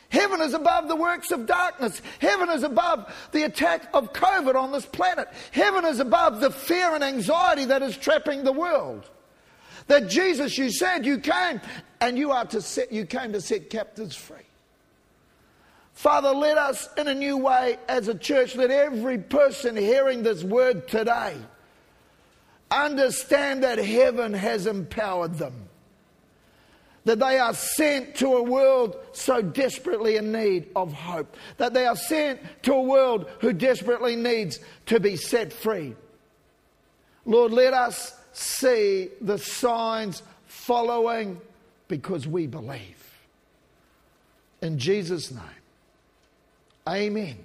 Heaven 0.09 0.41
is 0.41 0.53
above 0.53 0.87
the 0.87 0.95
works 0.95 1.31
of 1.31 1.47
darkness. 1.47 1.99
Heaven 2.19 2.49
is 2.49 2.61
above 2.61 3.11
the 3.31 3.43
attack 3.43 3.89
of 3.93 4.13
COVID 4.13 4.55
on 4.55 4.71
this 4.71 4.85
planet. 4.85 5.27
Heaven 5.51 5.85
is 5.85 5.99
above 5.99 6.39
the 6.39 6.51
fear 6.51 6.93
and 6.93 7.03
anxiety 7.03 7.65
that 7.65 7.81
is 7.81 7.97
trapping 7.97 8.43
the 8.43 8.51
world. 8.51 9.09
That 9.87 10.09
Jesus, 10.09 10.57
you 10.57 10.69
said 10.71 11.05
you 11.05 11.17
came 11.17 11.59
and 11.99 12.17
you 12.17 12.31
are 12.31 12.45
to 12.45 12.61
set, 12.61 12.91
you 12.91 13.05
came 13.05 13.33
to 13.33 13.41
set 13.41 13.69
captives 13.69 14.15
free. 14.15 14.37
Father, 15.93 16.29
let 16.29 16.57
us 16.57 16.89
in 16.95 17.07
a 17.07 17.15
new 17.15 17.37
way 17.37 17.77
as 17.87 18.07
a 18.07 18.15
church, 18.15 18.55
let 18.55 18.71
every 18.71 19.17
person 19.17 19.75
hearing 19.75 20.23
this 20.23 20.43
word 20.43 20.87
today 20.87 21.35
understand 22.73 23.63
that 23.63 23.77
heaven 23.77 24.33
has 24.33 24.67
empowered 24.67 25.35
them. 25.35 25.69
That 27.05 27.19
they 27.19 27.37
are 27.37 27.53
sent 27.53 28.15
to 28.15 28.37
a 28.37 28.43
world 28.43 28.95
so 29.11 29.41
desperately 29.41 30.15
in 30.15 30.31
need 30.31 30.69
of 30.75 30.93
hope. 30.93 31.35
That 31.57 31.73
they 31.73 31.85
are 31.85 31.97
sent 31.97 32.39
to 32.63 32.73
a 32.73 32.81
world 32.81 33.29
who 33.39 33.51
desperately 33.51 34.15
needs 34.15 34.59
to 34.85 34.99
be 34.99 35.17
set 35.17 35.51
free. 35.51 35.95
Lord, 37.25 37.51
let 37.51 37.73
us 37.73 38.15
see 38.31 39.09
the 39.21 39.37
signs 39.37 40.23
following 40.47 41.39
because 41.87 42.25
we 42.27 42.47
believe. 42.47 43.19
In 44.61 44.79
Jesus' 44.79 45.31
name, 45.31 45.43
amen. 46.87 47.37